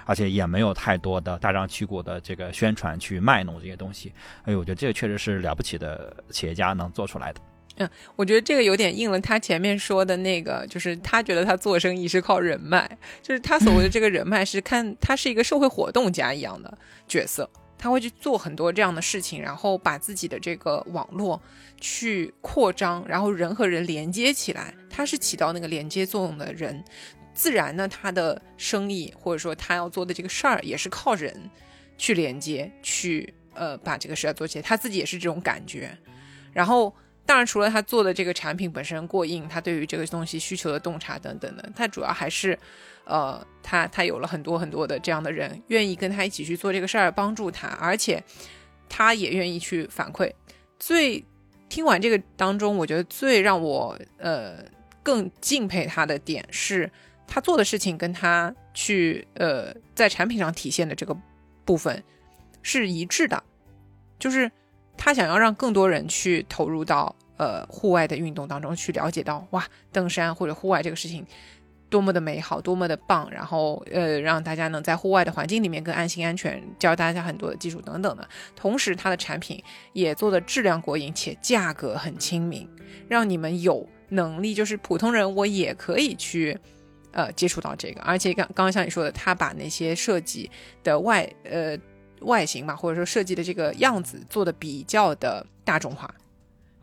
[0.05, 4.13] 而且也没有太多的大张旗鼓的这个宣传去卖弄这些东西。
[4.45, 7.41] 哎呦，我觉得这个确实是了不起的企业家能做出来的。
[7.75, 12.89] 嗯，我觉得这个有点应了他前面说的那个，就是他觉得他做生意是靠人脉，
[13.21, 17.49] 就是他所谓的这个人脉是看他是一个社会活动家一样的角色。
[17.83, 21.41] 他会去做很多这样的事情，然后把自己的这个网络
[21.81, 24.73] 去扩张，然后人和人连接起来。
[24.89, 26.81] 他是起到那个连接作用的人，
[27.33, 31.37] 自然呢，他的生意或者说他要做的这个事儿也是靠人
[31.97, 34.61] 去连接，去呃把这个事儿做起来。
[34.61, 35.91] 他自己也是这种感觉。
[36.53, 36.95] 然后，
[37.25, 42.57] 当然除了他做的这个产品本身过硬，他对于这个东西需求的洞察等等的，他主要还是。
[43.05, 48.23] 呃，他他有了很多很多的这样的人愿意跟他一起去做这个事儿，帮助他，而且
[48.87, 50.31] 他也愿意去反馈。
[50.79, 51.21] 最
[51.67, 54.63] 听完这个当中，我觉得最让我呃
[55.03, 56.89] 更敬佩他的点是，
[57.27, 61.13] 他做的事情跟他去呃在产品上体现的这个
[61.65, 62.01] 部分
[62.61, 63.43] 是一致的，
[64.17, 64.49] 就是
[64.97, 71.25] 他想要让更多人去投入到呃户外的运动当中去了解到，哇，登山或者户外这个事情。
[71.89, 78.27] 多么的美好，多么的棒，然后呃，让大家能在户外的环境里面更安心安全，教大家很多的技术等等的。
[78.55, 82.67] 同时，它的产品也做的质量过硬，且价格很亲民，
[83.07, 86.57] 让你们有能力，就是普通人我也可以去
[87.11, 88.01] 呃接触到这个。
[88.01, 90.49] 而且刚刚像你说的，他把那些设计
[90.83, 91.77] 的外呃
[92.23, 96.13] 外形嘛，或者说设计的这个样子做的比较的大众化，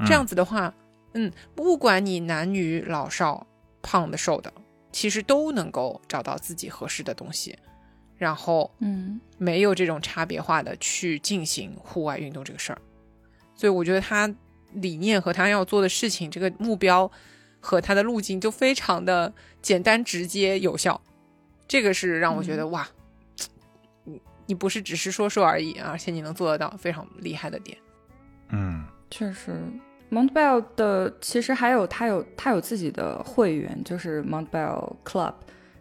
[0.07, 0.73] 这样子的话，
[1.15, 3.47] 嗯，不管你男女老少，
[3.83, 4.53] 胖的瘦的。
[4.93, 7.57] 其实都能够找到自己合适的东西，
[8.17, 12.79] 然后，嗯，没有这种差别化的去进行户外运动这个事儿，
[13.55, 14.29] 所以我觉得他
[14.73, 17.09] 理念和他要做的事情，这个目标
[17.61, 19.33] 和他的路径就非常的
[19.63, 21.01] 简单、直接、有效，
[21.69, 22.89] 这个是让我觉得哇，
[24.51, 27.79] 你你不是只是说说而已，而且你能做得到，非常厉害的点。
[28.49, 29.53] 嗯，确实。
[30.11, 35.35] Montbell 的其实还有他有他有自己的会员，就是 Montbell Club，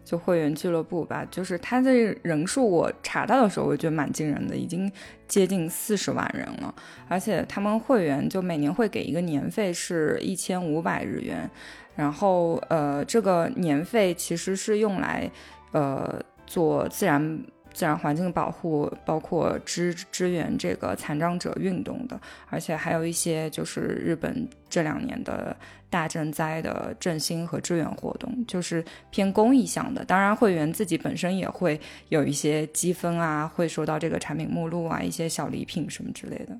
[0.04, 1.26] 就会员俱乐部吧。
[1.32, 1.92] 就是他的
[2.22, 4.88] 人数，我查到的时候我觉得蛮惊人的，已经
[5.26, 6.72] 接近四十万人了。
[7.08, 11.50] 而且他们会员就每年会给一个年费是一千五百日元，
[11.96, 15.28] 然后呃这个年费其实是用来
[15.72, 17.44] 呃做自然。
[17.72, 25.56] 自然环境保护，包括支支援这个残障者运动的，而且还有一些就是日本这两年的
[25.88, 30.04] 大震灾的振兴和支援活动，就是偏公益向的。
[30.04, 36.58] 当然，会员自己本身也会有一些积分啊，会收到这个产品目录啊，一些小礼品什么之类的。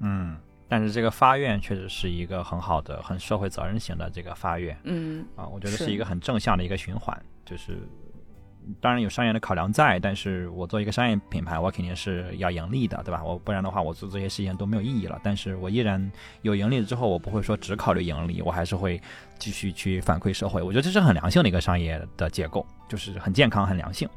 [0.00, 0.36] 嗯，
[0.68, 4.76] 但是这个发愿确实是一个很好的、很社会责任型的这个发愿。
[4.84, 7.78] 嗯，啊，我觉得是一个很正向的一个循环，就是。
[8.80, 13.22] 当然有商业的考量在，但是我做一个商业品牌，我肯定是要盈利的，对吧？
[13.24, 15.20] 我不然的话，我做这些事情都没有意义了。
[15.22, 16.10] 但是我依然
[16.42, 19.00] 有盈利之后，我不会说只考虑盈利，我还是会
[19.38, 20.62] 继续去反馈社会。
[20.62, 24.08] 我觉得这是很良性的一个商业的结构，就是很健康、很良性。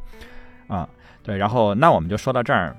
[0.68, 0.88] 啊，
[1.24, 1.36] 对。
[1.36, 2.78] 然后那我们就说到这儿，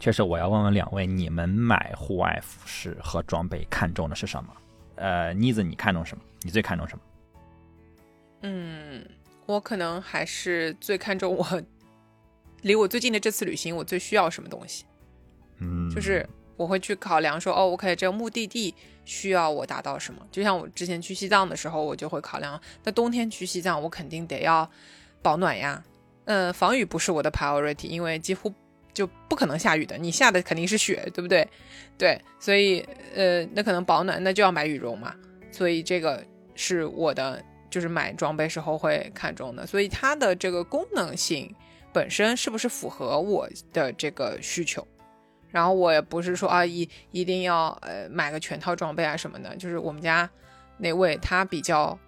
[0.00, 4.52] 确实我要问问两位，你们买户外服饰和装备看重的是什么？
[4.96, 6.22] 呃，妮子，你看重什么？
[6.42, 7.02] 你最看重什么？
[8.42, 9.04] 嗯。
[9.46, 11.62] 我可能还是最看重我
[12.62, 14.84] 离我最近的这次旅行，我最需要什么东西？
[15.58, 16.24] 嗯，就是
[16.56, 18.72] 我会去考量说，哦，OK，这个目的地
[19.04, 20.24] 需要我达到什么？
[20.30, 24.70] 就像我之前去西藏的时候，我就会考量，那冬天去西藏，我肯定得要
[25.20, 25.82] 保暖呀。
[26.26, 28.52] 嗯，防雨不是我的 priority，因为几乎
[28.94, 31.46] 就不可能下雨的，你下的肯定是雪，对不对？
[31.98, 32.78] 对，所以
[33.14, 35.14] 呃，那可能保暖，那就要买羽绒嘛。
[35.50, 36.24] 所以这个
[36.54, 37.44] 是我的。
[37.72, 41.52] 就是买装备时候会看中的，所以它的这个功能性
[41.90, 44.86] 本身是不是符合我的这个需求？
[45.50, 50.28] 然后我也不是说啊一一定要呃买个全套装备啊什么的，就是我们家
[50.76, 51.98] 那位他比较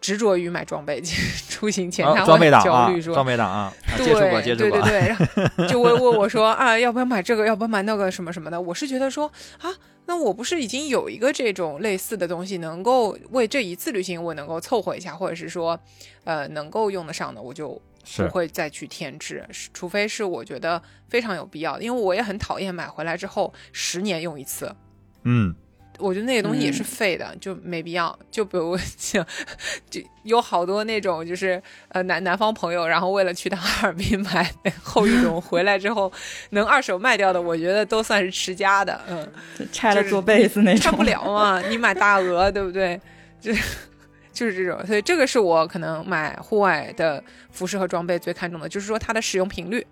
[0.00, 1.00] 执着于买装备，
[1.50, 4.06] 出行前他会焦虑说装备党啊，对
[4.54, 8.60] 对对对，就问问我说啊要不要买这个，要不要买那个什么什么的？
[8.60, 9.26] 我是觉得说
[9.60, 9.74] 啊。
[10.12, 15.80] 那我不是已经有一个这种类似的东西，能够为这一次旅行我能够凑合一下，或者是说，
[16.24, 17.80] 呃，能够用得上的，我就
[18.18, 24.76] 不会再去添置，除非是我觉得非常有必要的，因为我也很讨厌买回来之后十年用一次。
[25.22, 25.54] 嗯，
[26.02, 28.18] 我觉得那个东西也是嗯废的，就没必要。
[28.30, 29.24] 就比如像，
[29.88, 36.12] 就有好多那种就是呃南南方朋友，然后为了去趟哈尔滨买后羽绒，回来之后
[36.50, 39.00] 能二手卖掉的，我觉得都算是持家的。
[39.08, 39.26] 嗯，
[39.58, 40.80] 就拆了做被子那种。
[40.80, 43.00] 拆不了嘛，你买大鹅，对不对？
[43.40, 43.62] 就是
[44.32, 49.86] 就是这种，所以这个是我可能买户外的服饰和装备最看重的，就是说它的使用频率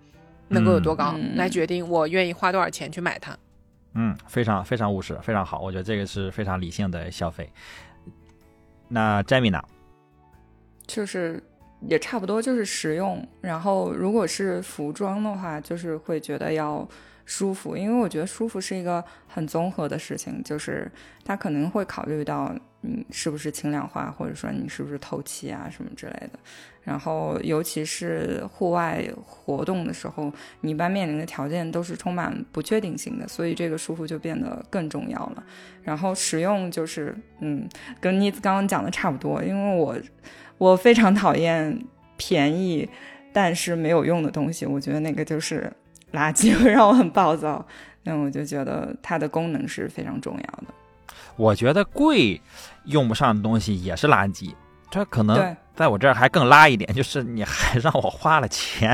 [0.49, 3.37] 能够有多高，嗯来决定我愿意花多少钱去买它。
[3.95, 7.51] 嗯，非常非常务实，非常好，我觉得这个是非常理性的消费。
[8.88, 9.62] 那 Jamie 呢？
[10.86, 11.43] 就是
[11.80, 13.26] 也差不多，就是实用。
[13.41, 16.88] 然后如果是服装的话，就是会觉得要
[17.24, 20.91] 舒服，因为我觉得舒服是一个很综合的事情，就是
[21.24, 26.38] 它可能会考虑到你是不是轻量化，或者说你是不是透气啊什么之类的。
[26.83, 35.45] 然后尤其是户外活动的时候，你一般面临的条件都是充满不确定性的，所以这个舒服就变得更重要了。
[35.83, 37.68] 然后实用就是，嗯，
[38.01, 39.97] 跟妮子刚刚讲的差不多，因为我
[40.59, 41.78] 我非常讨厌
[42.16, 42.89] 便宜
[43.33, 45.72] 但是没有用的东西，我觉得那个就是
[46.12, 47.64] 垃圾，会 让我很暴躁。
[48.03, 50.64] 那我就觉得它的功能是非常重要的。
[51.37, 52.41] 我觉得贵
[52.85, 54.55] 用不上的东西也是垃圾，
[54.91, 58.93] 这可能，在我这儿还更拉一点，就是你还让我花了钱。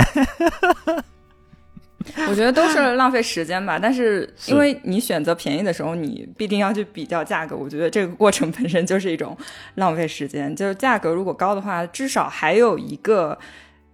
[2.29, 3.79] 我觉得都是浪费时间吧。
[3.81, 9.37] 但是 是因为你选择便宜的时候，你必定要去比较价格，我觉得这个过程本身就是一种
[9.75, 10.55] 浪费时间。
[10.55, 13.37] 就是价格如果高的话，至少还有一个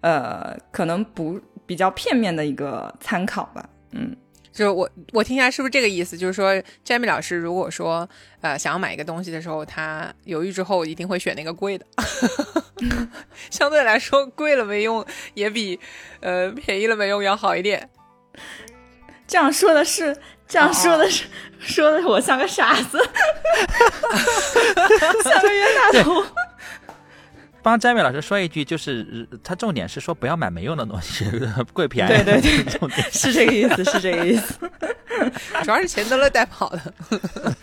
[0.03, 3.66] 呃，可能不比较片面的一个参考吧。
[3.92, 4.14] 嗯，
[4.53, 6.16] 就是我我听一下来是不是这个意思？
[6.16, 8.09] 就是说，Jamie 老师如果说
[8.42, 11.86] 呃想要买一个东西的时候，他犹豫之后一定会选那个贵的，
[13.50, 15.80] 相对来说贵了没用，也比
[16.20, 17.88] 呃便宜了没用要好一点。
[19.26, 20.14] 这样说的是，
[20.46, 21.24] 这样说的是，
[21.59, 22.98] 说的我像个傻子，
[25.24, 26.22] 像个冤大头。
[27.62, 31.24] 帮 Jamie 老师说一句，就是呃他重点是说不要买没用的东西，
[31.72, 32.10] 贵便宜。
[32.10, 34.58] 对对对重点是这个意思，是这个意思。
[35.62, 36.94] 主要是钱德勒带跑的。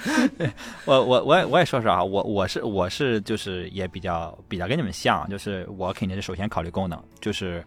[0.85, 7.63] 我我我也我也说实话，我我是我是就是也比较比较跟你们像，就是我肯定是首先考虑功能，就是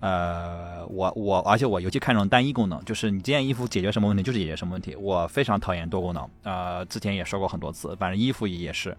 [0.00, 8.96] 呃我我而且我尤其看重单一功能，就是你这件衣服解决什么问题就是解决什么问题，我非常讨厌多功能，呃之前也说过很多次，反正衣服也是。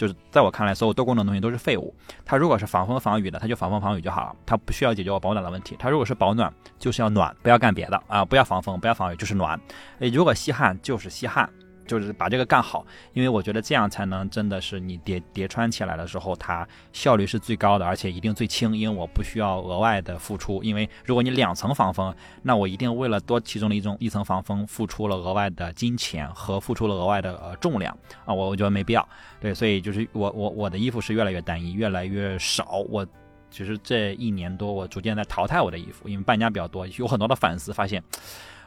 [0.00, 1.94] 就是在我看来，所有多功能东西都是废物。
[2.24, 5.76] 它如果是防风防雨的，它就防风防雨就好了，它不需要解决我保暖的问题。
[5.78, 9.60] 它如果是保暖，就是要暖，不要干别的啊，不要防风，不要防雨，就是暖。
[9.98, 11.46] 诶，如果吸汗就是吸汗，
[11.90, 20.62] 就是把这个干好，因为我觉得这样才能真的是你叠叠穿起来的时候，它效率是最高的，而且一定最轻，因为我不需要额外的付出。
[20.62, 27.92] 因为如果你两层防风，那我一定为了多其中的一种一层防风，付出了额外的金钱和付出了额外的呃重量
[28.24, 29.08] 啊，我我觉得没必要。
[29.40, 32.84] 对，所以就是我我我的衣服是越来越单一，越来越少。
[32.88, 33.04] 我
[33.50, 38.00] 其实这一年多，我逐渐在淘汰我的衣服，因为搬家比较多，有很多的反思，发现。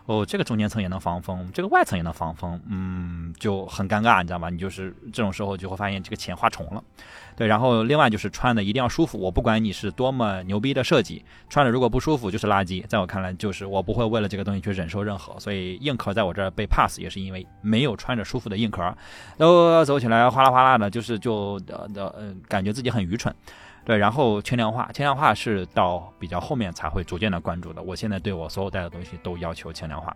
[0.06, 4.50] 哦，这个中间层也能防风，这个外层也能防风，嗯，就很尴尬，你知道吗？
[4.50, 6.84] 你就是这种时候就会发现这个钱花重了，
[7.38, 7.48] 对。
[7.48, 12.86] 然后另外就是穿的一定要舒服，我不管你是多么牛逼的设计，穿的如果不舒服就是垃圾。
[12.88, 15.40] 在我看来，就是我不会为了这个东西去忍受任何。
[15.40, 18.82] 所以硬壳在我这儿被 pass 也是因为没有穿着舒服的硬壳，
[19.38, 23.34] 然后走起来哗啦哗啦的，就是就呃呃呃，感觉自己很愚蠢。
[23.86, 27.82] 对，然后轻量化，轻量化是到比较后面才会逐渐的关注的。
[27.84, 30.16] 我现在对我所有带的东西都要求轻量化，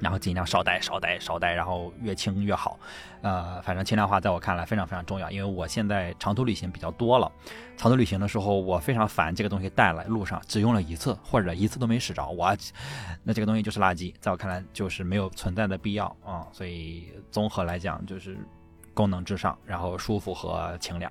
[0.00, 2.78] 然后尽量少带、少带、少带，然后越轻越好。
[3.22, 7.32] 呃，反正轻量化在我看来非常非常重要，因为我现在长途旅行比较多了。
[7.78, 12.54] 长途旅行的时候，我非常烦这个东西带来路上只用了一次，或者一次都没使着，我
[13.22, 18.36] 那这个东西就是垃圾，在我看来就是没有存在的必要啊、所以综合来讲，就是
[18.92, 21.10] 功能至上，然后舒服和轻量。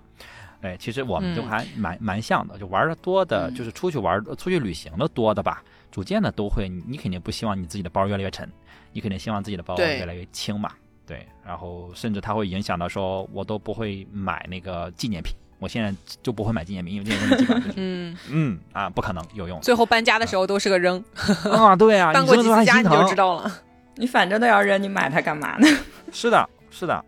[0.64, 5.62] 对，其实我们就嗯还蛮、蛮像的，就玩的多的，嗯就是出去玩、出去旅行的多的吧，
[5.92, 8.50] 逐渐的都会，你你肯定不希望你自己的包越来越沉，
[8.94, 10.72] 你肯定希望自己的包越来越轻嘛。
[11.06, 21.04] 对，然后甚至它会影响到说，我都不会买那个纪念品，我现在就不会买纪念品，因为这些东西基本上就是嗯， 嗯啊不可能有用最后搬家的时候都是个扔，
[21.52, 23.52] 啊，对啊， 搬过几次家你就知道了。
[23.96, 25.68] 你反正都要扔，你买它干嘛呢？
[26.14, 27.04] 是的，是的，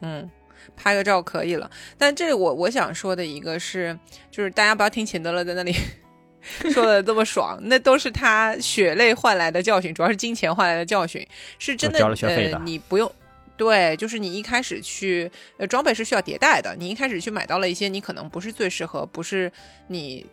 [0.00, 0.28] 嗯，
[0.76, 1.70] 拍个照可以了。
[1.96, 3.98] 但这我我想说的一个是，
[4.30, 5.74] 就是大家不要听钱德勒在那里
[6.72, 11.26] 说的这么爽，那都是他血泪换来的教训，主要是金钱换来的教训，
[11.58, 11.98] 是真的。
[11.98, 13.10] 交了学费的呃，你不用。
[13.56, 16.74] 对，就是你一开始去，呃，装备是需要迭代的。
[16.76, 19.50] 你一开始去买到了一些你可能不是最适合，不是
[19.86, 20.26] 你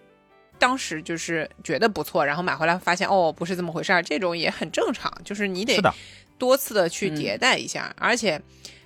[0.57, 5.79] 当时就是觉得不错，然后买回来发现哦不是这么回事儿，这种也很正常，就是你得，
[6.39, 8.41] 多次的去迭代一下，而且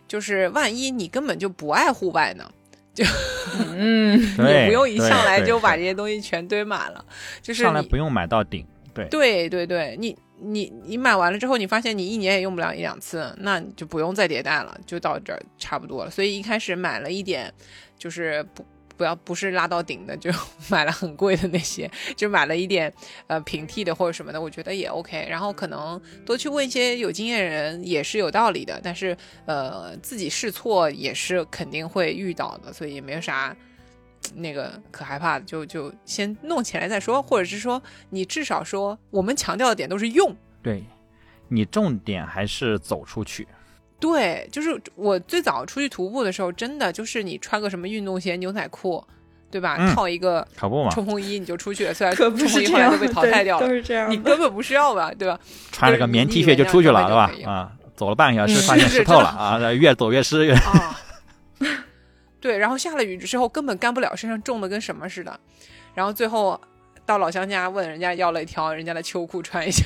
[0.07, 2.51] 就是万一你根本就不爱户外呢，
[3.73, 7.03] 嗯， 对也不用一上来就把这些东西全堆满了，
[7.41, 9.07] 就是上来不用买到顶，对。
[9.09, 16.11] 对对对，你你你买完了之后，你发现你一年也用不了一两次，那你就不用再迭代了，就到这儿差不多了。
[16.11, 17.53] 所以一开始买了一点，
[17.97, 18.65] 就是不
[18.97, 20.31] 不要不是拉到顶的，就
[20.69, 22.91] 买了很贵的那些，就买了一点
[23.27, 25.27] 呃平替的或者什么的，我觉得也 OK。
[25.29, 29.15] 然后可能多去问一些有经验人也是有道理的，但是
[29.45, 33.55] 呃自己试错也是肯定会遇到的，所以也没有啥。
[34.33, 37.79] 那个可害怕的，就就先弄起来再说，或者是说
[38.09, 40.83] 你至少说，我们强调的点都是用，对，
[41.47, 43.47] 你重点还是走出去，
[43.99, 49.03] 对，就是我最早出去徒步的时候，真的就是你穿个什么运动鞋、牛仔裤，
[49.49, 49.77] 对吧？
[49.79, 50.89] 嗯套一个跑步嘛？
[50.91, 54.11] 冲锋衣你就出去了， 虽然可冲锋衣后来都被淘汰掉了，是这样。
[54.11, 55.39] 你根本不需要吧，对吧？
[55.71, 60.99] 穿了个棉 T 恤就出去了，对吧啊，走了半个小时，嗯发现 湿透了啊，越走越湿，越啊，
[62.41, 65.39] 对，然后下了雨之后根本干不了，身上重的跟什么似的，
[65.93, 66.59] 然后最后
[67.05, 69.85] 到老乡家问人家要了一条人家的秋裤穿一下，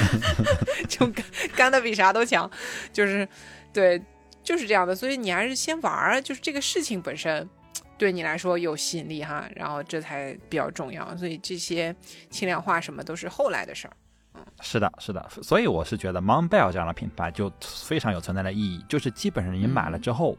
[0.88, 1.24] 就干
[1.56, 2.50] 干的比啥都强，
[2.92, 3.26] 就是
[3.72, 4.00] 对，
[4.42, 7.48] 就是这样的，所以你还是先玩儿，就是这个事情本身。
[7.96, 11.94] 对你来说有吸引力哈，然后这才比较重要，所以这些
[12.28, 13.94] 轻量化什么都是后来的事儿。
[14.60, 20.36] 是的，是的，所以我是觉得 Montbell 这样的品牌就非常有存在的意义，就是基本上你买了之后。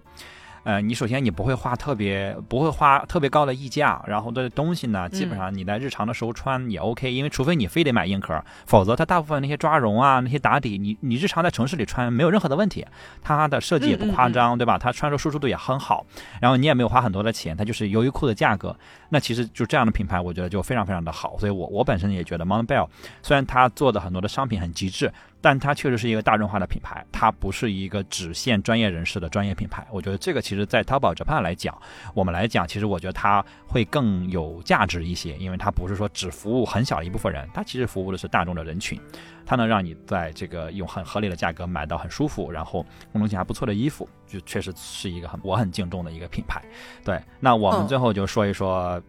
[0.66, 12.84] 呃，你首先你不会花特别不会花特别高的溢价，然后的东西呢，基本上你在日常的时候穿也 OK，、因为除非你非得买硬壳，否则它大部分那些抓绒啊、那些打底，你你日常在城市里穿没有任何的问题，
[13.22, 14.76] 它的设计也不夸张，对吧？
[14.76, 16.03] 它穿着舒适度也很好，
[16.41, 18.76] 然后你也没有花很多的钱，它就是优衣库的价格，
[19.16, 22.86] 那其实就这样的品牌，我觉得就非常非常的好，所以我我本身也觉得 Montbell
[23.24, 25.09] 虽然它做的很多的商品很极致，
[25.39, 29.88] 但它确实是一个大众化的品牌，它不是一个只限专业人士的专业品牌。
[29.89, 31.74] 我觉得这个其实，在淘宝 Japan 来讲，
[32.13, 38.99] 我们来讲，其实我觉得它会更有价值一些，因为它不是说只服务很小一部分人，它其实服务的是大众的人群，
[39.46, 46.62] 它能让你在这个用很合理的价格买到很舒服，然后功能性还不错的衣服，就确实是一个很我很敬重的一个品牌。
[47.04, 49.02] 对，那我们嗯最后就说一说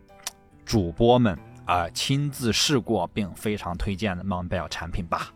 [0.64, 1.32] 主播们
[1.64, 5.32] 啊、呃亲自试过并非常推荐的 Montbell 产品吧。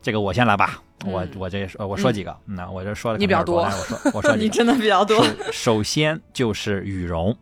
[0.00, 4.48] 这个我先来吧，我嗯我这呃我说几个，那、我这说的你比较多我说我说 你。
[4.48, 5.24] 真的比较多。
[5.24, 7.36] 首首先就是羽绒。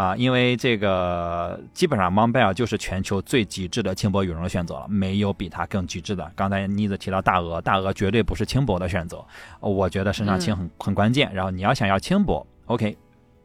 [0.00, 6.32] 啊，因为这个基本上 Montbell 就是全球最极致的轻薄羽绒的选择了，没有比它更极致的。
[6.34, 9.22] 刚才妮子提到大鹅，大鹅绝对不是轻薄的选择，
[9.60, 11.30] 呃我觉得身上轻很、很关键。
[11.34, 12.96] 然后你要想要轻薄，OK，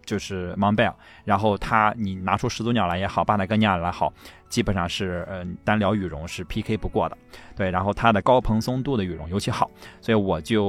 [0.06, 0.96] 就是 m o n b e l l。
[1.24, 4.12] 然后它你拿出始祖鸟来也好，巴塔哥尼亚来好，
[4.48, 7.18] 基本上是呃单聊羽绒是 PK 不过的。
[7.56, 9.70] 对，然后它的高蓬松度的羽绒尤其好，
[10.02, 10.64] 所以我就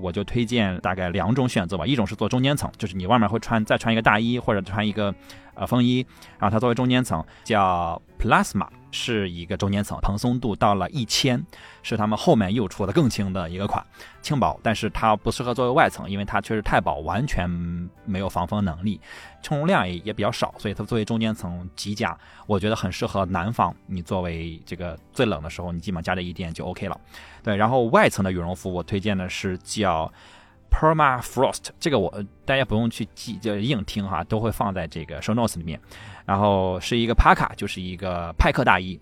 [0.00, 5.14] 我就推荐大概两种选择吧，一种是做中间层，就是你外面会穿再穿一个大衣或者穿一个
[5.54, 6.06] 呃风衣，
[6.38, 8.66] 然后它作为中间层叫 Plasma，
[8.96, 11.44] 是一个中间层，蓬松度到了一千，
[11.82, 13.84] 是他们后面又出的更轻的一个款，
[14.22, 17.48] 轻薄，但是它不适合作为外层，因为它确实太薄，完全
[18.06, 18.98] 没有防风能力，
[19.42, 26.98] 充绒量也也比较少，所以它作为中间层极佳，我觉得很适合南方，你作为这个最冷的时候，你基本上加这一点就 OK 了。
[27.42, 30.10] 对，然后外层的羽绒服我推荐的是叫
[30.70, 32.12] Permafrost，这个我
[32.44, 35.80] 大家不用去记，就硬听哈，都会放在这个 show notes 里面。
[36.24, 38.98] 然后是一个帕卡，就是一个派克大衣，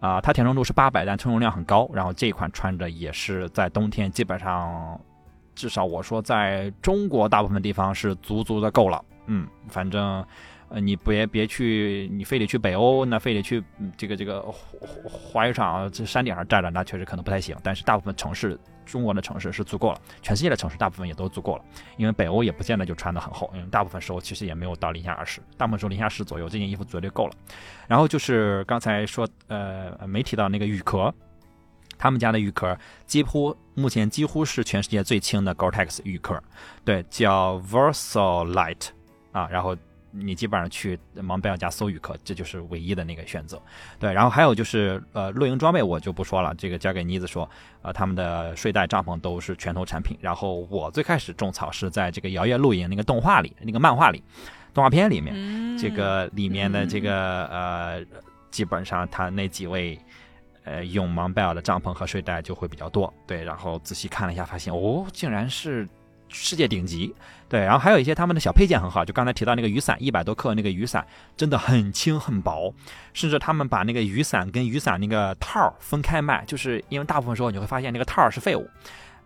[0.00, 1.88] 啊、它填充度是八百，但充绒量很高。
[1.92, 5.00] 然后这一款穿着也是在冬天基本上，
[5.54, 9.04] 至少我说在中国大部分地方是足足的够了。
[9.26, 10.24] 嗯，反正。
[10.68, 13.62] 呃，你别别去，你非得去北欧，那非得去、
[13.96, 17.56] 这个这个滑雪场这山顶上站着，那确实可能不太行。
[17.62, 21.64] 但是大部分城市，中国的城市是足够了，全世界的城市大部分也都足够了。
[21.96, 27.32] 因为北欧也不见得就穿得很厚，因为大部分时候其实也没有到零下二十，大部分时候零下十左右，这件衣服绝对够了。
[27.86, 31.14] 然后就是刚才说，呃，没提到那个羽壳，
[31.96, 32.76] 他们家的羽壳
[33.06, 36.42] 几乎目前几乎是全世界最轻的 Gore-Tex 羽壳，
[36.84, 38.88] 对，叫 Versalite
[39.30, 39.76] 啊，然后。
[40.18, 43.60] 你基本上去蒙贝尔家搜羽壳，这就是唯一的那个选择。
[43.98, 47.48] 对，然后还有就是呃露营装备我就不说了，这个交给妮子说。
[47.82, 50.18] 呃，他们的睡袋、帐篷都是拳头产品。
[50.20, 54.22] 然后我最开始种草是在这个摇曳露营那个动画里、那个漫画里、
[54.74, 58.04] 动画片里面，嗯这个里面的这个呃，
[58.50, 59.98] 基本上他那几位。
[60.68, 63.44] 呃，用芒贝尔的帐篷和睡袋就会比较多，对。
[63.44, 65.88] 然后仔细看了一下，发现哦，竟然是
[66.36, 67.14] 世界顶级。
[67.48, 71.06] 对，然后还有一些他们的小配件很好，就刚才提到那个雨伞，一百多克那个雨伞
[71.36, 72.74] 真的很轻很薄，
[73.12, 78.68] 甚至他们把那个雨伞跟雨伞那个套分开卖，就是因为大部分时候你会发现那个套是废物。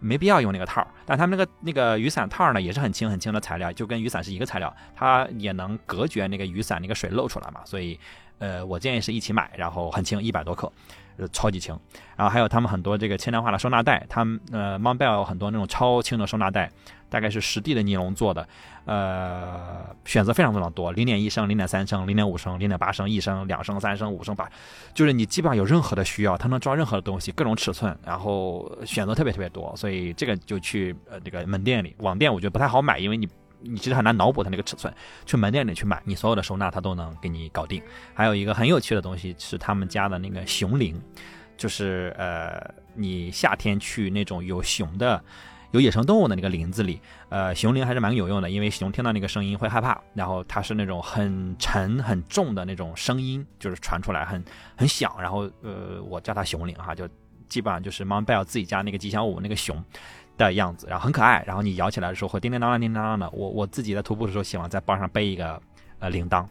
[0.03, 7.61] 没必要用那个套，但他们那个那个雨伞套呢，也是很轻很轻的材料，就跟雨伞是一个材料，它也能隔绝那个雨伞那个水漏出来嘛。
[7.67, 8.01] 所以，
[8.39, 10.73] 呃，我建议是一起买，然后很轻，一百多克，
[11.17, 11.79] 呃，超级轻。
[12.17, 16.71] 然后还有他们很多这个轻量化的收纳袋，他们呃 m o n b e l 有很多那种超轻的收纳袋。
[17.11, 18.49] 大概是实地的尼龙做的，
[18.85, 24.49] 呃，选择非常非常多，零点一升、零点三升、零点五升、零点八升、一升、两升、三升、五升、八，
[24.95, 33.29] 就是你基本上有任何的需要，它能装任何的东西，各种尺寸，然后选择特别特别多，所以这个就去呃这个门店里，网店我觉得不太好买，因为你
[33.63, 34.93] 你其实很难脑补它那个尺寸，
[35.25, 37.83] 去门店里去买，你所有的收纳它都能给你搞定。
[38.15, 41.01] 还有一个很有趣的东西是他们家的那个熊铃，
[41.57, 45.23] 就是呃你夏天去那种有熊的。
[45.73, 54.45] 有野生动物的那个林子里，呃，熊铃还是蛮有用的，因为熊听到那个声音会害怕，然后它是那种很沉很重的那种声音，就是传出来很
[54.77, 57.09] 很响，然后呃，我叫它熊铃哈，就
[57.49, 59.81] 基本上就是 Mount Bell 自己家那个吉祥物那个熊
[60.47, 63.31] 的样子，然后很可爱，然后你摇起来的时候会叮叮当当叮叮当当的。
[63.31, 65.61] 我我自己在徒步的时候喜欢在包上背一个
[65.99, 66.47] 呃铃铛。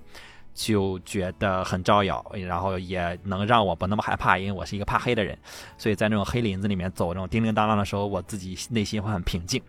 [0.51, 5.37] 就觉得很招摇，然后也能让我不那么害怕，因为我是一个怕黑的人，
[5.77, 9.61] 所以在那种黑林子里面走，那种叮叮当当的时候，我自己内心会很平静。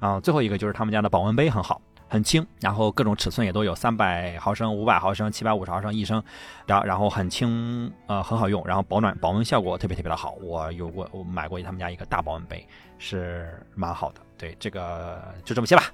[0.00, 6.22] 啊，最后一个就是他们家的保温杯很好，很轻，然后各种尺寸也都有，三百毫升、五百毫升、七百五十毫升、一升，
[6.64, 10.32] 然然后很轻，呃，很好用，然后保暖保温效果特别特别的好。
[10.40, 12.66] 我有过，我买过他们家一个大保温杯，
[12.98, 14.20] 是蛮好的。
[14.36, 15.92] 对，这个就这么些吧。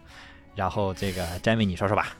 [0.55, 2.16] 然后这个 Jamie 你说说吧。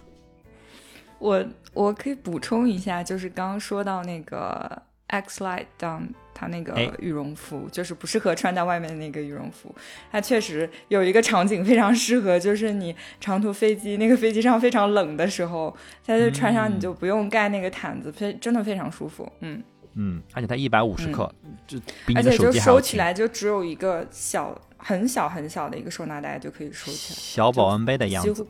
[1.19, 9.75] 我我可以补充一下，就是刚刚说到那个 X Light Down，它那个羽绒服，就是不适合穿在外面的那个羽绒服。
[10.11, 15.75] 它确实有一个场景非常适合，就是你长途飞机，那个飞机上非常冷的时候，
[16.05, 19.31] 它就穿上，你就不用盖那个毯子，非真的非常舒服。
[19.41, 19.63] 嗯
[19.95, 21.33] 嗯，而且它一百五十克，
[21.67, 21.79] 就
[22.17, 28.47] 而且就收起来就只有一个小很小很小的一个收纳袋就可以收起来，小保温杯的样子。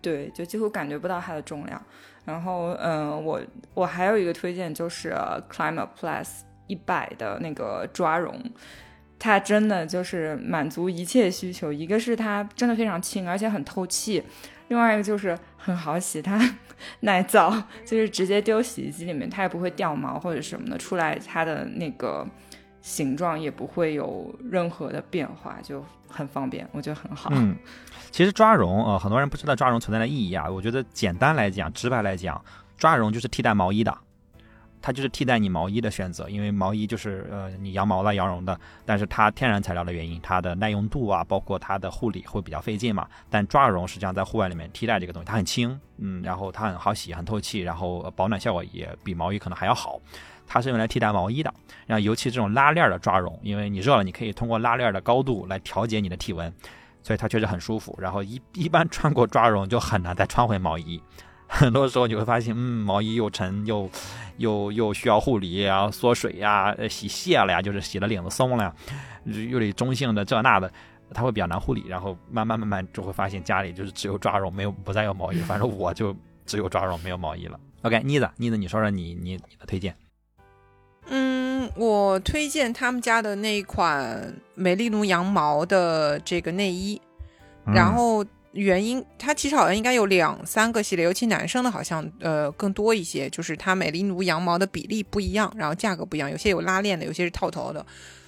[0.00, 1.80] 对，就几乎感觉不到它的重量。
[2.24, 3.40] 然后，嗯，我
[3.72, 5.14] 我还有一个推荐就是
[5.48, 6.28] Climate Plus
[6.66, 8.36] 一百的那个抓绒，
[9.20, 11.72] 它真的就是满足一切需求。
[11.72, 14.20] 一个是它真的非常轻，而且很透气；
[14.66, 16.56] 另外一个就是很好洗， 它
[17.00, 17.52] 耐造，
[17.86, 22.26] 就是直接丢洗衣机里面，它也不会掉毛或者什么的，出来它的那个
[22.82, 27.30] 形状也不会有任何的变化，就很方便，我觉得很好。
[27.32, 27.56] 嗯。
[28.10, 30.46] 其实抓绒，呃，很多人不知道抓绒存在的意义啊。
[30.46, 32.44] 我觉得简单来讲，直白来讲，
[32.76, 33.96] 抓绒就是替代毛衣的，
[34.82, 36.28] 它就是替代你毛衣的选择。
[36.28, 43.08] 因为毛衣就是呃你羊毛的、羊绒的，但是它天然材料的原因，它的耐用度啊，包括它的护理会比较费劲嘛。
[43.30, 49.98] 但抓绒实际上在户外里面替代这个东西，它很轻，嗯，然后它很好洗、很透气，然后保暖效果也比毛衣可能还要好。
[50.46, 51.52] 它是用来替代毛衣的。
[51.86, 56.52] 然后尤其这种拉链的抓绒，因为你热了，你可以通过拉链的高度来调节你的体温。
[57.04, 61.02] 所以它确实很舒服，然后一 一般穿过抓绒就很难再穿回毛衣，
[61.48, 63.90] 很多时候你会发现，嗯，毛衣又沉又
[64.36, 68.74] 又又需要护理然后缩水呀，洗卸了呀，就是洗了领子松了呀，
[69.24, 70.72] 又得中性的这那的，
[71.12, 76.14] 它会比较难护理，然后慢慢慢慢就会发现家里就是只有抓绒，没有不再有毛衣，反正我就
[76.46, 77.58] 只有抓绒没有毛衣了。
[77.82, 79.92] OK，妮子，妮子，你说说你你你的推荐。
[81.08, 87.00] 嗯，我推荐他们家的那一款美丽奴羊毛的这个内衣，
[87.66, 97.84] 然后原因它其实好像应该有两三个系列，尤其男生的好像呃更多一些，就是它美丽奴羊毛的比例不一样，然后价格不一样，有些有拉链的，有些是套头的。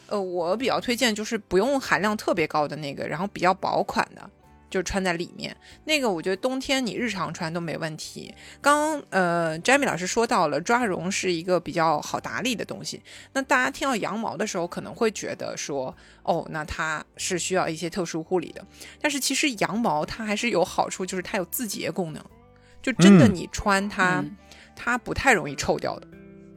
[0.06, 4.30] 呃，我比较推荐就是不用含量特别高的那个，然后比较薄款的。
[4.74, 8.34] 就穿在里面，那个我觉得冬天你日常穿都没问题。
[8.60, 13.00] 刚呃，Jamie 老师说到了抓绒是一个比较好打理的东西，
[13.34, 18.66] 那大家听到羊毛的时候可能会觉得说，哦，那它是需要一些特殊护理的。
[19.00, 22.20] 但是其实羊毛它还是有好处，就是它有自洁功能，
[22.82, 24.24] 就真的你穿它，
[24.74, 26.08] 它不太容易臭掉的。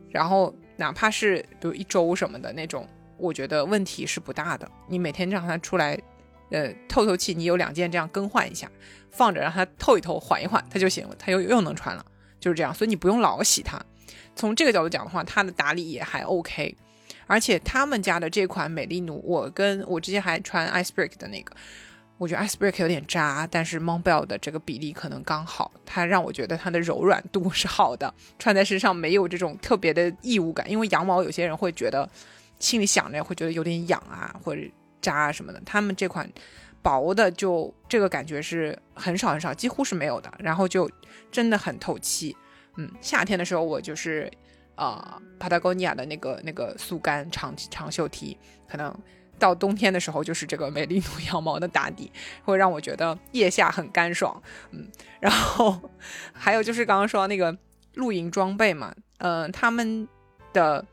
[0.10, 4.68] 然后哪怕是比如一周什么的那种，我觉得问题是不大的。
[4.88, 5.96] 你每天让它出来。
[6.50, 8.72] 呃，透透气，你有两件这样更换一下，
[9.12, 12.06] 放着让它透一透，缓一缓，它就行了，它又又能穿了，
[12.40, 13.78] 就是这样，所以你不用老洗它。
[14.36, 16.74] 从这个角度讲的话，它的打理也还 OK，
[17.26, 21.54] 而且他们家的这款美丽奴，我跟我之前还穿 Icebreak 的那个，
[22.18, 32.10] 我觉得 Icebreak 有点扎，但是 Montbell 的这个比例可能刚好，它让我觉得它的柔软度是好的，穿在身上没有这种特别的异物感，因为羊毛有些人会觉得
[32.60, 34.62] 心里想着会觉得有点痒啊，或者。
[35.16, 36.30] 啊什么的，他们这款
[36.82, 40.32] 薄的就这个感觉是很少很少，几乎是没有的。
[40.40, 40.90] 然后就
[41.32, 42.36] 真的很透气。
[42.78, 44.32] 嗯，夏天的时候我就是
[44.76, 48.38] 啊，Patagonia 的那个那个速干长长袖 T，
[48.70, 48.96] 可能
[49.40, 52.12] 到冬天的时候就是这个美利奴羊毛的打底，
[52.44, 54.42] 会让我觉得腋下很干爽。
[54.72, 54.88] 嗯，
[55.20, 55.90] 然后
[56.34, 57.58] 还有就是刚刚说那个
[57.96, 60.08] 露营装备嘛，嗯，他们
[60.54, 60.86] 的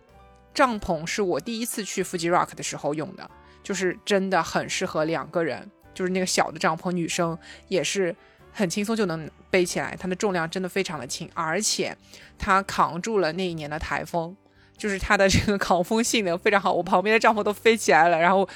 [0.54, 3.30] 帐篷是我第一次去 Fuji Rock 的时候用的，
[3.64, 7.36] 就是真的很适合两个人，就是那个小的帐篷，女生
[7.66, 8.14] 也是。
[8.56, 11.92] 很轻松就能背起来，它的重量真的非常的轻，而且
[12.38, 14.32] 它扛住了那一年的台风，
[14.76, 16.72] 就是它的这个抗风性能非常好。
[16.72, 18.48] 我旁边的帐篷都飞起来了，然后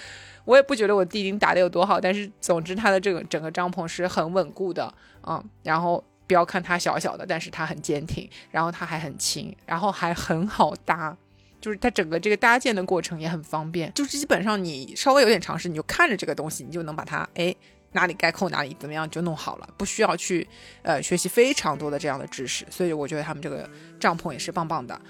[0.45, 4.95] 我也不觉得我地钉打的有多好，但是总之它的这个整个帐篷是很稳固的，
[5.27, 11.17] 嗯，然后不要看它小小的，但是它很坚挺，然后它还很轻，然后还很好搭，
[11.61, 17.55] 就是它整个这个搭建的过程也很方便，就是基本上你稍微有点常识，你就看着这个东西，你就能把它哎。
[17.93, 20.47] 哪里该扣哪里，怎么样就弄好了，不需要去
[20.83, 23.69] 呃学习非常多的这样的知识，所以我觉得他们这个
[23.99, 25.01] 帐篷也是棒棒的。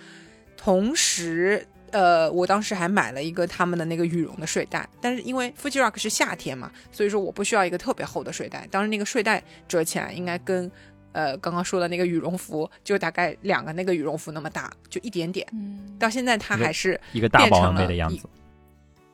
[0.57, 8.65] 同时，呃，我当时还买了一个他们的那个羽绒的睡袋，但是因为 Fuji Rock 是夏天嘛，所以说我不需要一个特别厚的睡袋。
[8.71, 10.71] 当时那个睡袋折起来应该跟
[11.19, 15.45] 呃刚刚说的那个羽绒服就大概两个那个羽绒服那么大，就一点点。
[15.53, 18.29] 嗯，到现在它还是一个大保温杯的样子，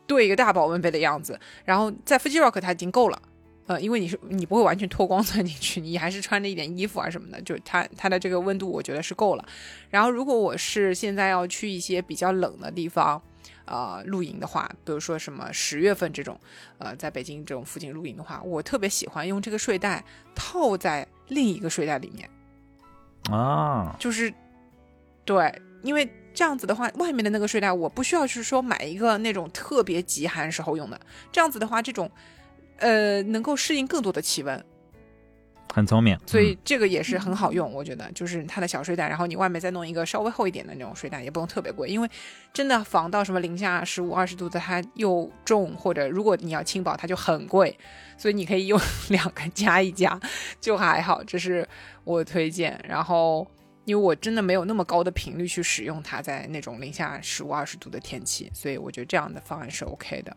[0.06, 1.40] 对，一个大保温杯的样子。
[1.64, 3.22] 然后在 Fuji Rock 它已经够了。
[3.66, 9.48] 呃，因为你是你不会完全脱光钻进去，你还是穿着一点衣服啊什么的，就它它的这个温度我觉得是够了。
[9.88, 13.18] 然后如果我是现在要去一些比较冷的地方，
[13.64, 16.38] 呃，露营的话，比如说什么十月份这种，
[16.76, 20.04] 呃，在北京这种附近露营的话，我特别喜欢用这个睡袋
[20.34, 22.28] 套在另一个睡袋里面。
[23.30, 24.32] 啊，就是
[25.24, 31.00] 对，因为这样子的话，外面的那个睡袋我不需要去说买一个那种特别极寒时候用的，
[31.32, 32.10] 这样子的话，这种。
[32.78, 34.64] 呃，能够适应更多的气温，
[35.74, 37.72] 很聪明，所以这个也是很好用。
[37.72, 42.08] 我觉得就是它的小睡袋，然后你外面再弄一个稍微厚一点的那种睡袋，也不用特别贵，因为
[42.52, 47.76] 真的防到什么零下十五二十度的，它又重，或者如果你要轻薄，它就很贵。
[48.16, 50.16] 所以你可以用两个加一加，
[50.60, 51.24] 就还好。
[51.24, 51.68] 这是
[52.04, 52.80] 我推荐。
[52.88, 53.44] 然后
[53.84, 60.36] 因为我真的没有那么高的频率去使用它，在那种零下十五二十度的天气，所以我觉得这样的方案是 OK 的。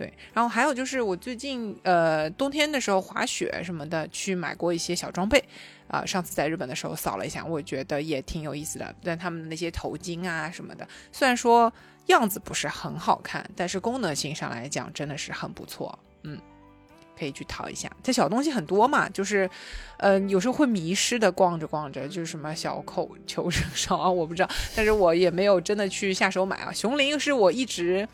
[0.00, 5.44] 对，然后还有就是我最近呃冬天的时候滑雪什么的去买过一些小装备，
[5.88, 8.94] 啊，上次在日本的时候扫了一下，我觉得也挺有意思的。
[9.04, 11.70] 但他们的那些头巾啊什么的，虽然说
[12.06, 15.98] 样子不是很好看，但是功能性上来讲真的是很不错。
[16.22, 16.40] 嗯，
[17.18, 17.90] 可以去淘一下。
[18.02, 19.50] 这小东西很多嘛，就是
[19.98, 26.72] 呃有时候会迷失的逛着逛着，就是什么小口求生勺啊，我不知道，但是我也没有真的去下手买啊。
[26.72, 28.08] 熊铃是我一直。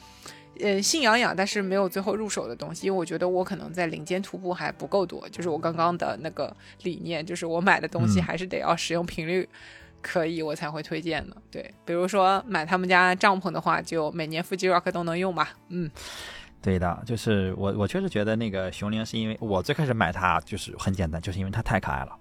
[0.61, 5.29] 嗯，心痒痒，但是没有最后入手的东西，因为我觉得我可能在林间徒步还不够多。
[5.29, 9.49] 就是我刚刚的那个理念，就是我买的东西还是得要使用频率
[10.01, 11.37] 可以，我才会推荐的。
[11.51, 15.55] 对，比如说买他们家帐篷的话，就每年 Fuji Rock 都能用吧。
[15.69, 15.91] 嗯，
[16.63, 22.17] 对的，就是我我确实觉得那个熊铃是因为我最开始买它就是很简单，就是因为它太可爱了。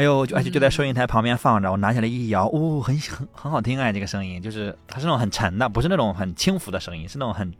[0.00, 7.52] 哎呦，就而且就在收银台旁边放着，我拿起来一摇，哦，很很很好听哎，这个声音就是它是那种很沉的，不是那种很轻浮的声音，是那种很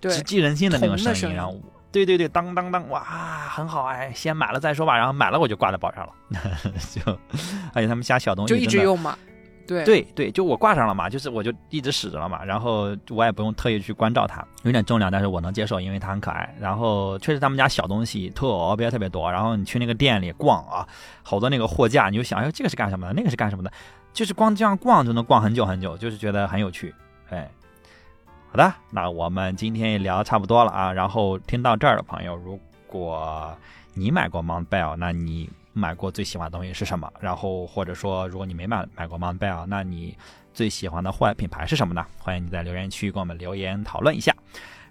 [0.00, 1.34] 直击人心的那种声音。
[1.34, 1.60] 然后，
[1.90, 3.02] 对对对，当当当，哇，
[3.50, 4.96] 很好哎，先买了再说吧。
[4.96, 6.12] 然后买了我就挂在包上了，
[6.94, 7.02] 就
[7.74, 9.18] 而且他们家小东西就一直用嘛。
[9.66, 16.54] 对对对，就我挂上了嘛，就是我就一直使着了嘛，然后我也不用特意去关照它，有点重量，但是我能接受，因为它很可爱。
[16.58, 20.86] 然后确实他们家小东西特别特别多，然后你去那个店里逛啊，
[21.22, 23.12] 好多那个货架，你就想，哎，这个是干什么的？
[23.12, 23.70] 那个是干什么的？
[24.12, 26.92] 就是光这样逛就能逛很久很久，就是觉得很有趣。
[27.28, 27.48] 哎，
[28.50, 30.92] 好的，那我们今天也聊差不多了啊。
[30.92, 32.58] 然后听到这儿的朋友，如
[32.88, 33.56] 果
[33.94, 35.48] 你买过 Montbell，那你。
[35.72, 37.10] 买过最喜欢的东西是什么？
[37.20, 40.16] 然后或者说，如果你没买买过 Montbell，那你
[40.52, 42.04] 最喜欢的户外品牌是什么呢？
[42.18, 44.34] 欢迎你在留言区给我们留言讨论一下。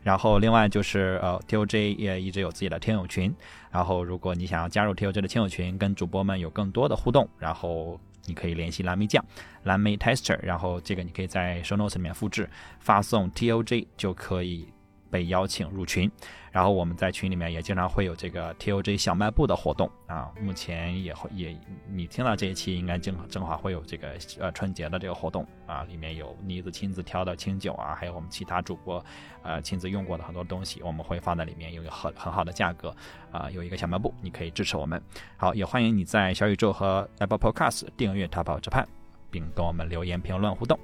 [0.01, 3.35] 然后另外就是呃，TOJ 也一直有自己的听友群。
[3.69, 9.23] 然后如果你想要加入 TOJ 的听友群，跟主播们有更多的互动，然后你可以联系蓝莓酱、
[9.64, 12.49] 蓝莓 Tester，然后这个你可以在 Show Notes 里面复制，
[12.80, 14.69] 发送 TOJ 就可以
[15.10, 16.10] 被邀请入群。
[16.52, 21.56] 然后我们在群里面也经常会有这个 TOJ 小卖部的活动啊，目前也会也
[21.88, 29.03] 你听到这一期应该正正好会有这个呃春节的这个活动啊，里面有妮子亲自挑的清酒啊，还有我们其他主播
[29.44, 32.95] 呃亲自用过的很多东西，我们会放在里面，有一个很很好的价格
[33.31, 34.99] 啊，有一个小卖部，你可以支持我们。
[35.38, 38.84] 好，也欢迎你在小宇宙和 Apple Podcast 订阅《淘宝之盼》，
[39.30, 40.80] 并跟我们留言评论互动。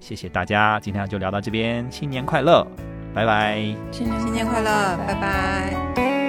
[0.00, 2.66] 谢谢大家，今天就聊到这边，新年快乐！
[3.14, 3.62] 拜拜。
[3.90, 6.21] 新年快乐拜拜。